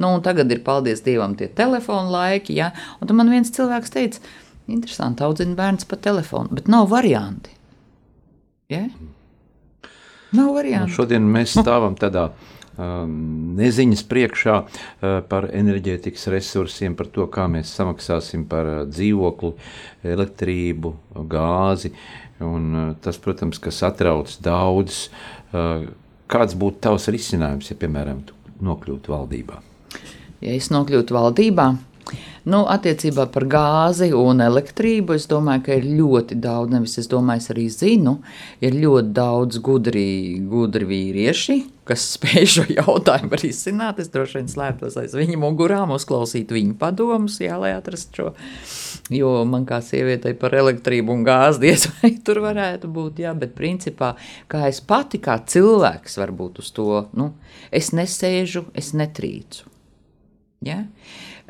nu, 0.00 0.12
tagad 0.24 0.52
ir, 0.52 0.60
paldies 0.66 1.04
Dievam, 1.06 1.36
tie 1.38 1.48
telefonu 1.48 2.12
laiki, 2.12 2.58
ja, 2.60 2.72
un 3.00 3.10
tu 3.10 3.16
man 3.16 3.32
viens 3.32 3.54
cilvēks 3.56 3.96
teica, 3.96 4.20
interesanti, 4.70 5.24
audzina 5.26 5.56
bērns 5.58 5.88
pa 5.88 5.98
telefonu, 6.00 6.52
bet 6.58 6.68
nav 6.70 6.90
varianti. 6.92 7.56
Ja? 8.70 8.84
Nav 10.36 10.54
varianti. 10.54 10.92
Nu, 10.92 10.96
šodien 11.00 11.26
mēs 11.26 11.56
stāvam 11.58 11.96
tādā 11.98 12.28
um, 12.30 13.14
neziņas 13.58 14.04
priekšā 14.10 14.56
uh, 14.60 15.18
par 15.30 15.48
enerģētikas 15.56 16.28
resursiem, 16.34 16.94
par 16.98 17.10
to, 17.14 17.26
kā 17.32 17.48
mēs 17.50 17.72
samaksāsim 17.76 18.46
par 18.50 18.70
uh, 18.70 18.80
dzīvokli, 18.90 19.52
elektrību, 20.14 20.94
gāzi. 21.30 21.92
Un, 22.44 22.70
uh, 22.72 22.92
tas, 23.04 23.18
protams, 23.20 23.60
kas 23.62 23.82
atrauc 23.86 24.32
daudz. 24.44 25.08
Uh, 25.52 25.90
kāds 26.30 26.56
būtu 26.56 26.80
tavs 26.86 27.08
risinājums, 27.12 27.70
ja, 27.72 27.76
piemēram, 27.80 28.22
tu 28.28 28.36
nokļūtu 28.64 29.12
valdībā? 29.12 29.60
Ja 30.40 30.54
es 30.56 30.70
nokļūtu 30.72 31.16
valdībā, 31.16 31.66
Nu, 32.48 32.62
attiecībā 32.72 33.26
par 33.34 33.44
gāzi 33.52 34.10
un 34.16 34.40
elektrību 34.40 35.12
es 35.12 35.26
domāju, 35.28 35.64
ka 35.66 35.74
ir 35.76 35.88
ļoti 35.98 36.38
daudz, 36.40 36.72
nevis 36.72 36.96
es 37.02 37.08
domāju, 37.10 37.42
es 37.42 37.50
arī 37.52 37.66
zinu, 37.72 38.14
ir 38.64 38.78
ļoti 38.80 39.12
daudz 39.16 39.58
gudri, 39.60 40.40
gudri 40.48 40.88
vīrieši, 40.88 41.56
kas 41.88 42.06
spēj 42.14 42.46
šo 42.54 42.64
jautājumu 42.72 43.36
arī 43.36 43.50
izsināt. 43.52 44.00
Es 44.00 44.08
droši 44.14 44.38
vien 44.38 44.48
slēptos 44.48 44.96
aiz 45.02 45.16
viņa 45.18 45.36
mugurām, 45.42 45.92
uzklausīt 45.92 46.54
viņa 46.56 46.78
padomus, 46.80 47.36
jā, 47.44 47.58
lai 47.60 47.74
atrastu 47.76 48.22
šo. 48.22 48.32
Jo 49.12 49.34
man 49.44 49.66
kā 49.68 49.82
sievietei 49.84 50.32
par 50.38 50.56
elektrību 50.56 51.12
un 51.12 51.26
gāzi 51.28 51.60
diez 51.66 51.84
vai 51.98 52.14
tur 52.24 52.40
varētu 52.46 52.88
būt, 52.88 53.20
jā, 53.26 53.34
bet 53.36 53.52
principā, 53.58 54.14
kā 54.48 54.64
es 54.70 54.80
pati 54.80 55.20
kā 55.20 55.36
cilvēks 55.44 56.16
varbūt 56.22 56.64
uz 56.64 56.72
to, 56.72 57.04
nu, 57.20 57.34
es 57.68 57.92
nesēžu, 57.92 58.64
es 58.72 58.94
netrīcu. 58.96 59.68
Ja? 60.64 60.82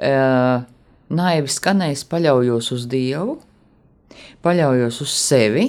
Uh, 0.01 0.67
naivi 1.11 1.51
skanējis, 1.51 2.07
paļaujos 2.11 2.71
uz 2.77 2.87
Dievu, 2.91 3.39
paļaujos 4.45 5.01
uz 5.05 5.17
sevi, 5.17 5.67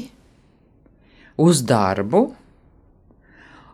uz 1.41 1.63
darbu, 1.65 2.29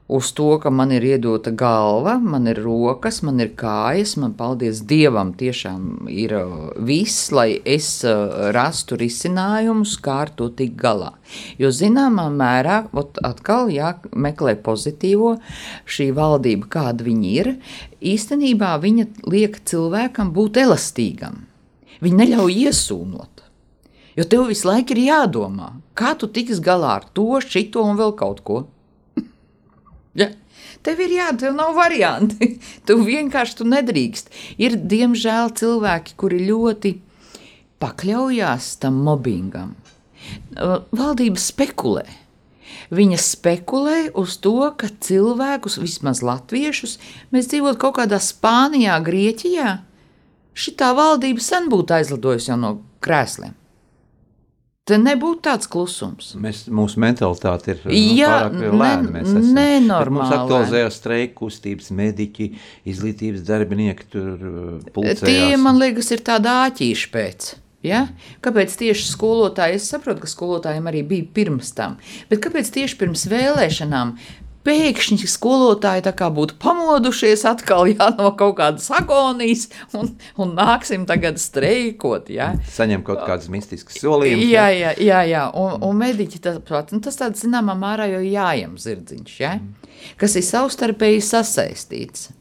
uz 0.07 0.31
to, 0.31 0.47
ka 0.63 0.71
man 0.71 0.91
ir 0.95 1.03
iedota 1.03 1.51
galva, 1.51 2.15
man 2.23 2.47
ir 2.47 2.61
rokas, 2.63 3.19
man 3.27 3.41
ir 3.43 3.51
kājas, 3.59 4.15
man, 4.19 4.33
paldies 4.39 4.79
Dievam, 4.87 5.33
tiešām 5.35 6.07
ir 6.11 6.35
uh, 6.37 6.53
viss, 6.87 7.27
lai 7.35 7.59
es 7.67 7.89
uh, 8.07 8.47
rastu 8.55 8.95
risinājumus, 8.99 9.97
kā 10.03 10.21
ar 10.23 10.31
to 10.39 10.47
tikt 10.55 10.79
galā. 10.79 11.11
Jo 11.59 11.73
zināmā 11.75 12.29
mērā, 12.31 12.85
atkal 13.27 13.67
jāmeklē 13.73 14.55
pozitīvo, 14.63 15.35
šī 15.83 16.13
valdība, 16.15 16.71
kāda 16.77 17.07
viņa 17.07 17.35
ir, 17.35 17.53
īstenībā 17.99 18.77
viņa 18.79 19.11
liek 19.27 19.59
cilvēkam 19.67 20.31
būt 20.31 20.63
elastīgam. 20.63 21.46
Viņa 22.03 22.21
neļauj 22.21 22.57
iesūnot. 22.67 23.43
Jo 24.17 24.25
tev 24.25 24.47
visu 24.49 24.65
laiku 24.69 24.95
ir 24.95 25.03
jādomā, 25.11 25.75
kā 25.97 26.15
tu 26.17 26.29
tiks 26.33 26.61
galā 26.63 26.95
ar 26.97 27.05
to, 27.13 27.29
šito 27.43 27.83
un 27.85 27.99
vēl 27.99 28.15
kaut 28.17 28.41
ko. 28.45 28.63
ja? 30.17 30.31
Tev 30.85 31.01
ir 31.03 31.17
jādara, 31.17 31.39
tev 31.41 31.57
nav 31.57 31.73
varianti. 31.77 32.53
Tu 32.87 32.95
vienkārši 33.03 33.59
tu 33.59 33.67
nedrīkst. 33.67 34.31
Ir 34.61 34.77
diemžēl 34.79 35.51
cilvēki, 35.59 36.15
kuri 36.17 36.45
ļoti 36.47 36.93
pakļaujās 37.83 38.69
tam 38.81 39.01
mobbingam. 39.05 39.75
Valdība 40.95 41.41
spekulē. 41.41 42.05
Viņa 42.87 43.17
spekulē 43.19 43.97
uz 44.17 44.37
to, 44.39 44.55
ka 44.79 44.87
cilvēkus, 45.03 45.75
vismaz 45.81 46.23
latviešus, 46.23 46.95
mēs 47.35 47.49
dzīvojam 47.51 47.79
kaut 47.81 47.97
kādā 47.99 48.19
Spānijā, 48.23 48.95
Grieķijā, 49.03 49.73
šitā 50.57 50.91
valdība 50.97 51.43
sen 51.43 51.69
būtu 51.71 51.97
aizlidojusi 51.99 52.51
jau 52.51 52.59
no 52.59 52.73
krēsliem. 53.03 53.55
Te 54.87 54.95
nebūtu 54.95 55.41
tāds 55.43 55.67
klusums. 55.67 56.29
Mēs, 56.39 56.61
mūsu 56.71 57.01
mentalitāte 57.03 57.73
ir 57.73 57.81
Jā, 57.91 58.45
nu, 58.53 58.69
lēna. 58.71 59.09
Mēs 59.17 59.33
esam 59.33 59.49
nenormāli. 59.57 60.15
Mums 60.15 60.35
aktualizējās 60.37 60.99
streiku 61.01 61.41
kustības, 61.41 61.89
mediķi, 61.97 62.47
izglītības 62.87 63.43
darbinieki 63.49 64.07
tur 64.13 64.29
uh, 64.31 64.69
pulcējās. 64.95 65.25
Tie, 65.27 65.59
man 65.59 65.81
liekas, 65.81 66.13
ir 66.15 66.23
tādi 66.29 66.53
āķīši 66.53 67.11
pēc. 67.11 67.49
Ja? 67.83 68.05
Kāpēc 68.45 68.79
tieši 68.79 69.09
skolotāji? 69.11 69.75
Es 69.81 69.91
saprotu, 69.91 70.23
ka 70.23 70.31
skolotājiem 70.31 70.87
arī 70.87 71.03
bija 71.11 71.27
pirms 71.35 71.75
tam, 71.75 71.99
bet 72.31 72.41
kāpēc 72.47 72.71
tieši 72.79 72.99
pirms 73.03 73.27
vēlēšanām 73.31 74.15
pēkšņi 74.67 75.29
skolotāji 75.31 76.03
būtu 76.35 76.57
pamodušies 76.61 77.45
atkal 77.49 77.87
jā, 77.93 78.09
no 78.19 78.33
kaut 78.39 78.57
kādas 78.59 78.89
agonijas 78.93 79.67
un, 79.97 80.13
un 80.37 80.53
nāksim 80.57 81.07
tagad 81.09 81.39
streikot. 81.41 82.29
Jā. 82.33 82.53
Saņem 82.75 83.05
kaut 83.07 83.23
kādas 83.27 83.49
mistiskas 83.53 84.01
solījumus. 84.03 84.47
Jā, 84.51 84.67
jā, 84.75 84.93
jā, 85.01 85.23
jā. 85.31 85.45
Un, 85.57 85.77
un 85.87 86.01
mediķi 86.01 86.41
tas, 86.43 86.61
tas 86.67 87.21
tāds 87.21 87.45
zināmā 87.45 87.77
mērā 87.79 88.09
jau 88.17 88.23
jājam 88.25 88.77
zirdziņš, 88.81 89.37
jā, 89.41 89.57
kas 90.19 90.37
ir 90.39 90.45
savstarpēji 90.47 91.23
sasaistīts. 91.25 92.31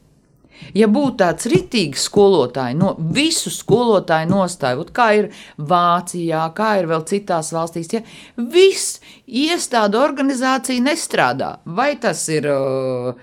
Ja 0.77 0.87
būtu 0.91 1.17
tāds 1.21 1.47
rītīgs 1.51 2.07
skolotāji, 2.09 2.77
no 2.79 2.93
visu 3.13 3.51
skolotāju 3.53 4.29
nostāju, 4.31 4.87
kā 4.95 5.11
ir 5.19 5.29
Vācijā, 5.57 6.43
kā 6.57 6.73
ir 6.81 6.89
vēl 6.91 7.05
citās 7.09 7.53
valstīs, 7.55 7.91
ja 7.93 8.03
viss 8.37 8.99
iestāde 9.27 9.99
organizācija 10.01 10.83
nestrādā, 10.83 11.57
vai 11.65 11.93
tas 12.01 12.25
ir 12.33 12.49
uh, 12.51 13.15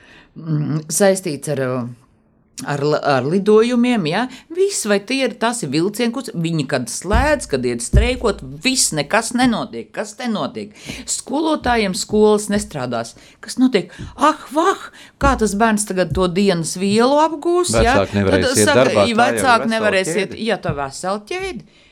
saistīts 0.89 1.55
ar. 1.55 1.68
Uh, 1.68 1.93
ar, 2.62 2.82
ar 3.02 3.26
lidojumiem, 3.26 4.07
ja 4.07 4.24
viss, 4.55 4.86
vai 4.86 5.00
tie 5.07 5.24
ir 5.26 5.36
tas 5.40 5.62
ir 5.64 5.72
vilcienkus, 5.72 6.30
viņi 6.38 6.66
kad 6.70 6.86
slēdz, 6.90 7.48
kad 7.50 7.66
iet 7.66 7.82
streikot, 7.84 8.42
viss 8.64 8.94
nekas 8.96 9.32
nenotiek. 9.34 9.90
Kas 9.94 10.14
te 10.18 10.28
notiek? 10.30 10.74
Skolotājiem 11.11 11.96
skolas 11.98 12.48
nestrādās. 12.52 13.14
Kas 13.44 13.59
notiek? 13.61 13.92
Ah, 14.14 14.38
vah, 14.55 14.90
kā 15.22 15.34
tas 15.40 15.57
bērns 15.59 15.88
tagad 15.88 16.14
to 16.14 16.28
dienas 16.30 16.76
vielu 16.80 17.18
apgūs? 17.24 17.74
Vecāki 17.74 18.20
ja? 18.20 18.20
nevarēs 18.20 18.61
iet 18.61 18.70
darbā, 18.70 19.09
ja 19.09 19.18
vecāki 19.24 19.72
nevarēs 19.74 20.12
iet, 20.14 20.38
ja 20.38 20.61
tā 20.62 20.76
vesela 20.78 21.24
ķēde. 21.26 21.82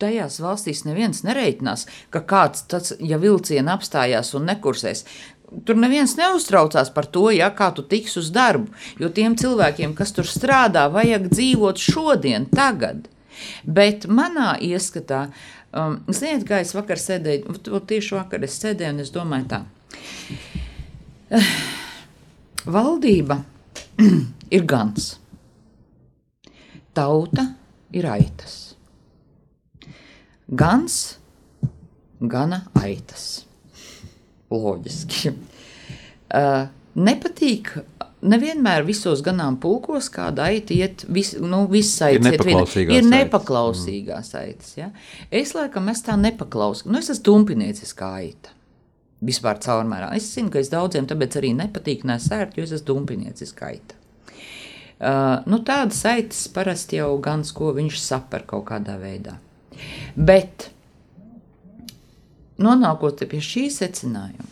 Tajās 0.00 0.38
valstīs 0.40 0.86
neviens 0.86 1.18
nereiķinās, 1.26 1.82
ka 2.08 2.22
kāds, 2.24 2.62
tas, 2.72 2.94
ja 3.04 3.18
vilciena 3.20 3.74
apstājās 3.76 4.32
un 4.38 4.48
nekursēs, 4.48 5.04
Tur 5.50 5.78
neviens 5.82 6.12
neuztraucās 6.14 6.92
par 6.94 7.08
to, 7.10 7.26
ja, 7.34 7.48
kā 7.50 7.70
tu 7.74 7.82
tiks 7.82 8.14
uz 8.20 8.28
darbu. 8.34 8.70
Jo 9.02 9.10
tiem 9.14 9.34
cilvēkiem, 9.38 9.96
kas 9.98 10.14
tur 10.14 10.28
strādā, 10.28 10.86
vajag 10.94 11.26
dzīvot 11.32 11.80
šodien, 11.82 12.46
tagad. 12.54 13.08
Bet 13.64 14.06
manā 14.06 14.52
ieskatā, 14.62 15.24
um, 15.74 15.98
ziniet, 16.06 16.46
kā 16.46 16.60
es 16.62 16.74
vakar 16.76 17.02
sēdēju, 17.02 17.56
tieši 17.66 18.16
vakar 18.18 18.46
es 18.46 18.60
sēdēju 18.62 18.94
un 18.94 19.02
es 19.02 19.12
domāju 19.14 19.50
tā. 19.50 19.60
Valdība 22.78 23.40
ir 24.56 24.66
gans, 24.70 25.12
tauta 26.94 27.50
ir 27.96 28.06
aitas. 28.06 28.58
Gans, 30.50 30.96
gana 32.20 32.66
aitas 32.78 33.49
loģiski. 34.50 35.32
Uh, 36.30 36.68
nepatīk. 37.08 37.74
Nevienmēr 38.20 38.84
visos 38.84 39.22
ganāmpulkos 39.24 40.10
kāda 40.12 40.50
aita 40.50 40.74
iet, 40.76 41.06
vis, 41.08 41.32
nu, 41.40 41.62
visas 41.72 42.02
aitas 42.04 42.26
ir 42.26 42.34
nepaklausīgās. 42.34 42.96
Ir 42.98 43.06
nepaklausīgās 43.08 44.34
aitas. 44.36 44.74
Ja? 44.76 44.90
Es 45.32 45.54
laikam 45.56 45.88
es 45.88 46.04
tā 46.04 46.18
nepaklausu. 46.20 46.90
Nu, 46.90 47.00
es 47.00 47.08
esmu 47.08 47.24
dumpinieciská 47.30 48.10
aita. 48.18 48.52
Vispār 49.24 49.56
caurmērā. 49.64 50.10
Es 50.16 50.28
zinu, 50.34 50.52
ka 50.52 50.60
es 50.60 50.68
daudziem 50.72 51.08
tāpēc 51.08 51.38
arī 51.40 51.54
nepatīk 51.56 52.04
nesērt, 52.08 52.58
jo 52.60 52.66
es 52.68 52.74
esmu 52.76 52.90
dumpinieciská 52.92 53.72
aita. 53.72 53.96
Uh, 55.00 55.40
nu, 55.48 55.62
tādas 55.64 56.02
aitas 56.04 56.42
parasti 56.52 56.98
jau 56.98 57.14
gan 57.24 57.40
ko 57.56 57.72
viņš 57.72 58.02
saper 58.04 58.44
kaut 58.48 58.66
kādā 58.68 58.98
veidā. 59.00 59.38
Bet 60.12 60.68
nonākot 62.60 63.24
pie 63.30 63.40
šī 63.44 63.66
secinājuma, 63.72 64.48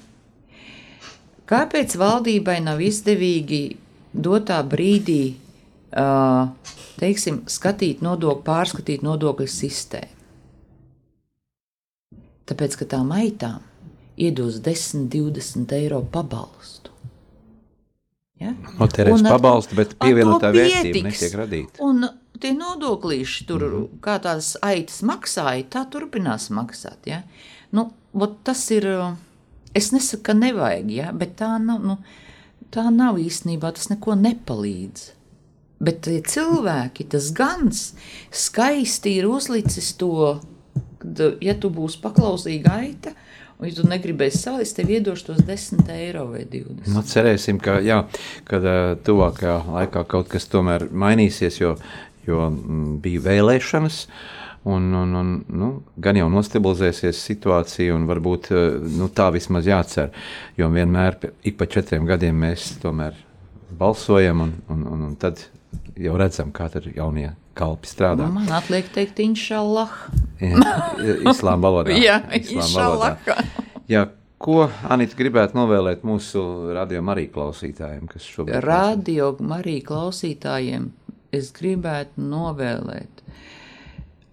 kāpēc 1.49 1.97
valdībai 2.01 2.59
nav 2.65 2.83
izdevīgi 2.85 3.63
dotā 4.13 4.61
brīdī 4.67 5.23
uh, 5.33 6.49
teiksim, 7.01 7.43
skatīt 7.51 8.03
nodokļu, 8.05 8.45
pārskatīt 8.47 9.05
nodokļu 9.07 9.49
sistēmu? 9.53 10.15
Tāpēc, 12.49 12.79
ka 12.81 12.87
tām 12.97 13.11
aitām 13.13 13.61
iedos 14.19 14.63
10, 14.65 15.09
20 15.13 15.75
eiro 15.77 16.01
pabalstu. 16.13 16.95
Ja? 18.41 18.55
Notērēs 18.79 19.25
pabalstu, 19.27 19.77
bet 19.79 19.95
pievienotā 20.01 20.51
vērtība 20.55 21.11
netiek 21.11 21.37
radīta. 21.39 21.83
Un 21.85 22.07
tie 22.41 22.55
nodokļīši 22.57 23.47
tur, 23.49 23.65
mm 23.67 23.75
-hmm. 23.75 24.01
kā 24.05 24.19
tās 24.23 24.55
aitas 24.63 25.03
maksāja, 25.03 25.67
tā 25.75 25.85
turpinās 25.91 26.49
maksāt. 26.55 27.11
Ja? 27.11 27.23
Nu, 27.75 27.91
tas 28.45 28.71
ir. 28.75 28.89
Es 29.77 29.93
nesaku, 29.93 30.23
ka 30.31 30.35
nevajag, 30.35 30.91
ja, 30.91 31.13
bet 31.13 31.37
tā 31.39 31.51
nav, 31.61 31.83
nu, 31.85 31.99
tā 32.75 32.89
nav 32.91 33.19
īstenībā. 33.21 33.71
Tas 33.77 33.91
neko 33.93 34.17
nepalīdz. 34.19 35.13
Bet 35.79 36.01
tie 36.09 36.19
cilvēki, 36.27 37.07
tas 37.13 37.29
gans, 37.37 37.93
skaisti 38.35 39.13
ir 39.21 39.29
uzlicis 39.31 39.93
to, 40.01 40.39
kad, 40.99 41.21
ja 41.45 41.55
tu 41.55 41.71
būsi 41.71 42.01
paklausīga 42.03 42.73
aita, 42.81 43.13
un 43.61 43.69
ja 43.69 43.77
tu 43.77 43.85
negribēsi 43.87 44.41
salist, 44.41 44.75
tev 44.75 44.91
iedošu 44.97 45.29
tos 45.29 45.45
10 45.47 45.93
eiro 45.95 46.25
vai 46.33 46.43
20. 46.51 46.91
Nu, 46.91 47.05
cerēsim, 47.07 47.61
ka, 47.63 47.77
jā, 47.85 48.01
kad 48.49 48.67
uh, 48.67 48.97
tuvākajā 49.07 49.61
laikā 49.69 50.03
kaut 50.11 50.33
kas 50.33 50.51
tomēr 50.51 50.89
mainīsies, 50.91 51.61
jo, 51.63 51.77
jo 52.27 52.49
m, 52.51 52.99
bija 53.05 53.23
vēlēšanas. 53.29 54.03
Uh, 54.09 54.38
Un, 54.69 54.89
un, 54.93 55.15
un, 55.15 55.29
nu, 55.49 55.69
gan 56.03 56.19
jau 56.19 56.27
nostabilizēsies 56.33 57.21
situācija, 57.31 57.95
un 57.95 58.09
varbūt 58.09 58.51
eh, 58.53 58.65
nu, 58.99 59.07
tā 59.15 59.29
vismaz 59.33 59.69
jācer. 59.69 60.11
Jo 60.59 60.69
vienmēr 60.73 61.17
ik 61.47 61.57
pa 61.61 61.69
četriem 61.71 62.09
gadiem 62.09 62.43
mēs 62.43 62.75
tomēr 62.83 63.17
balsojam, 63.79 64.43
un, 64.45 64.57
un, 64.69 64.85
un, 64.93 65.07
un 65.09 65.15
tad 65.21 65.45
jau 65.99 66.19
redzam, 66.19 66.53
kā 66.55 66.69
tur 66.73 66.91
jaunie 66.91 67.31
kalpi 67.59 67.91
strādā. 67.91 68.27
Nu, 68.27 68.35
man 68.39 68.53
atliek 68.59 68.91
teikt, 68.95 69.19
inšallah. 69.23 69.95
Islāma 71.33 71.69
valodā. 71.69 71.97
Jā, 71.99 72.21
inšallah. 72.39 73.19
Jā, 73.91 74.05
ko 74.43 74.69
Anita 74.91 75.19
gribētu 75.19 75.59
novēlēt 75.59 76.05
mūsu 76.07 76.43
radio 76.77 77.03
arī 77.15 77.29
klausītājiem, 77.35 78.07
kas 78.11 78.27
šobrīd 78.29 78.63
Radio 78.65 79.33
Marija 79.41 79.87
klausītājiem 79.91 80.91
es 81.35 81.51
gribētu 81.57 82.23
novēlēt 82.25 83.25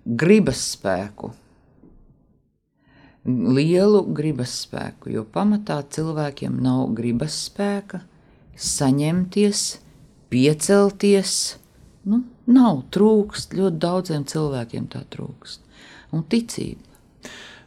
gribas 0.06 0.62
spēku. 0.76 1.32
Lielu 3.26 4.03
gribas 4.14 4.53
spēku, 4.62 5.10
jo 5.10 5.24
pamatā 5.26 5.80
cilvēkiem 5.89 6.60
nav 6.62 6.91
gribas 6.97 7.38
spēka, 7.47 8.03
saņemties, 8.53 9.64
piecelties. 10.30 11.34
Nu, 12.06 12.22
nav 12.45 12.84
trūkst, 12.93 13.56
ļoti 13.58 13.82
daudziem 13.82 14.28
cilvēkiem 14.30 14.86
tā 14.93 15.01
trūkst. 15.10 15.64
Un 16.14 16.22
ticība. 16.30 16.95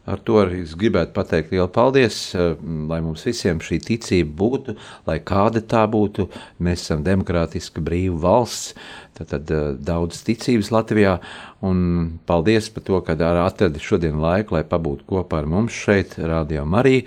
Ar 0.09 0.21
to 0.25 0.39
arī 0.41 0.63
es 0.65 0.73
gribētu 0.79 1.13
pateikt 1.13 1.51
lielu 1.53 1.69
paldies, 1.69 2.17
eh, 2.33 2.55
lai 2.89 3.01
mums 3.05 3.27
visiem 3.29 3.59
šī 3.61 3.77
ticība 3.85 4.33
būtu, 4.41 4.75
lai 5.05 5.19
kāda 5.21 5.61
tā 5.61 5.83
būtu. 5.91 6.31
Mēs 6.65 6.87
esam 6.87 7.03
demokrātiska, 7.05 7.83
brīva 7.85 8.17
valsts, 8.23 8.73
tad, 9.19 9.29
tad 9.35 9.53
eh, 9.53 9.75
daudz 9.77 10.23
ticības 10.25 10.73
Latvijā. 10.73 11.19
Un 11.61 12.21
paldies 12.25 12.71
par 12.73 12.87
to, 12.89 13.03
ka 13.05 13.19
atradi 13.45 13.85
šodien 13.85 14.17
laiku, 14.23 14.57
lai 14.57 14.65
pabūtu 14.65 15.05
kopā 15.13 15.43
ar 15.43 15.51
mums 15.51 15.77
šeit, 15.77 16.17
Rādio 16.17 16.65
Marija, 16.65 17.05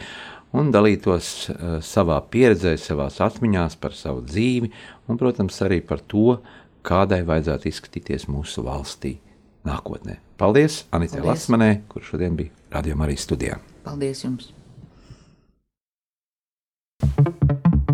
un 0.54 0.70
dalītos 0.70 1.34
eh, 1.50 1.76
savā 1.82 2.22
pieredzē, 2.30 2.78
savās 2.78 3.18
atmiņās 3.18 3.82
par 3.82 3.98
savu 3.98 4.22
dzīvi, 4.30 4.70
un, 5.10 5.18
protams, 5.18 5.58
arī 5.66 5.82
par 5.82 6.06
to, 6.06 6.38
kādai 6.86 7.24
vajadzētu 7.26 7.70
izskatīties 7.74 8.30
mūsu 8.30 8.62
valstī 8.70 9.18
nākotnē. 9.66 10.22
Paldies 10.38 10.84
Anitē. 10.94 11.26
Lasmanē, 11.26 11.80
kurš 11.90 12.14
šodien 12.14 12.38
bija 12.38 12.61
Radio 12.72 12.96
Marijas 12.96 13.26
studijā. 13.28 13.58
Paldies 13.84 14.24
jums! 14.24 14.52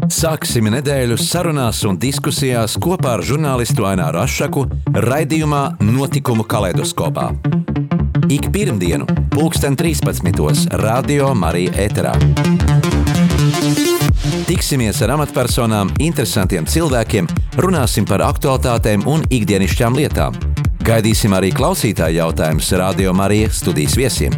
Sāksim 0.07 0.69
nedēļu 0.71 1.17
sarunās 1.19 1.81
un 1.87 1.97
diskusijās 1.99 2.77
kopā 2.79 3.17
ar 3.17 3.23
žurnālistu 3.25 3.83
Aināru 3.89 4.21
Rošu 4.21 4.63
raidījumā 4.93 5.63
Notikumu 5.83 6.45
kaleidoskopā. 6.47 7.31
Ik 8.31 8.49
pirmdienu, 8.51 9.05
pulksten 9.33 9.75
13. 9.75 10.69
Radio 10.79 11.33
Marija 11.35 11.73
Eterā. 11.87 12.13
Tiksimies 14.47 15.01
ar 15.03 15.15
amatpersonām, 15.17 15.91
interesantiem 15.99 16.67
cilvēkiem, 16.69 17.27
runāsim 17.59 18.07
par 18.07 18.23
aktuālitātēm 18.29 19.07
un 19.07 19.25
ikdienišķām 19.27 19.97
lietām. 19.97 20.37
Gaidīsim 20.87 21.33
arī 21.35 21.51
klausītāju 21.51 22.21
jautājumus 22.21 22.71
Radio 22.79 23.11
Marija 23.15 23.51
studijas 23.51 23.97
viesiem. 23.99 24.37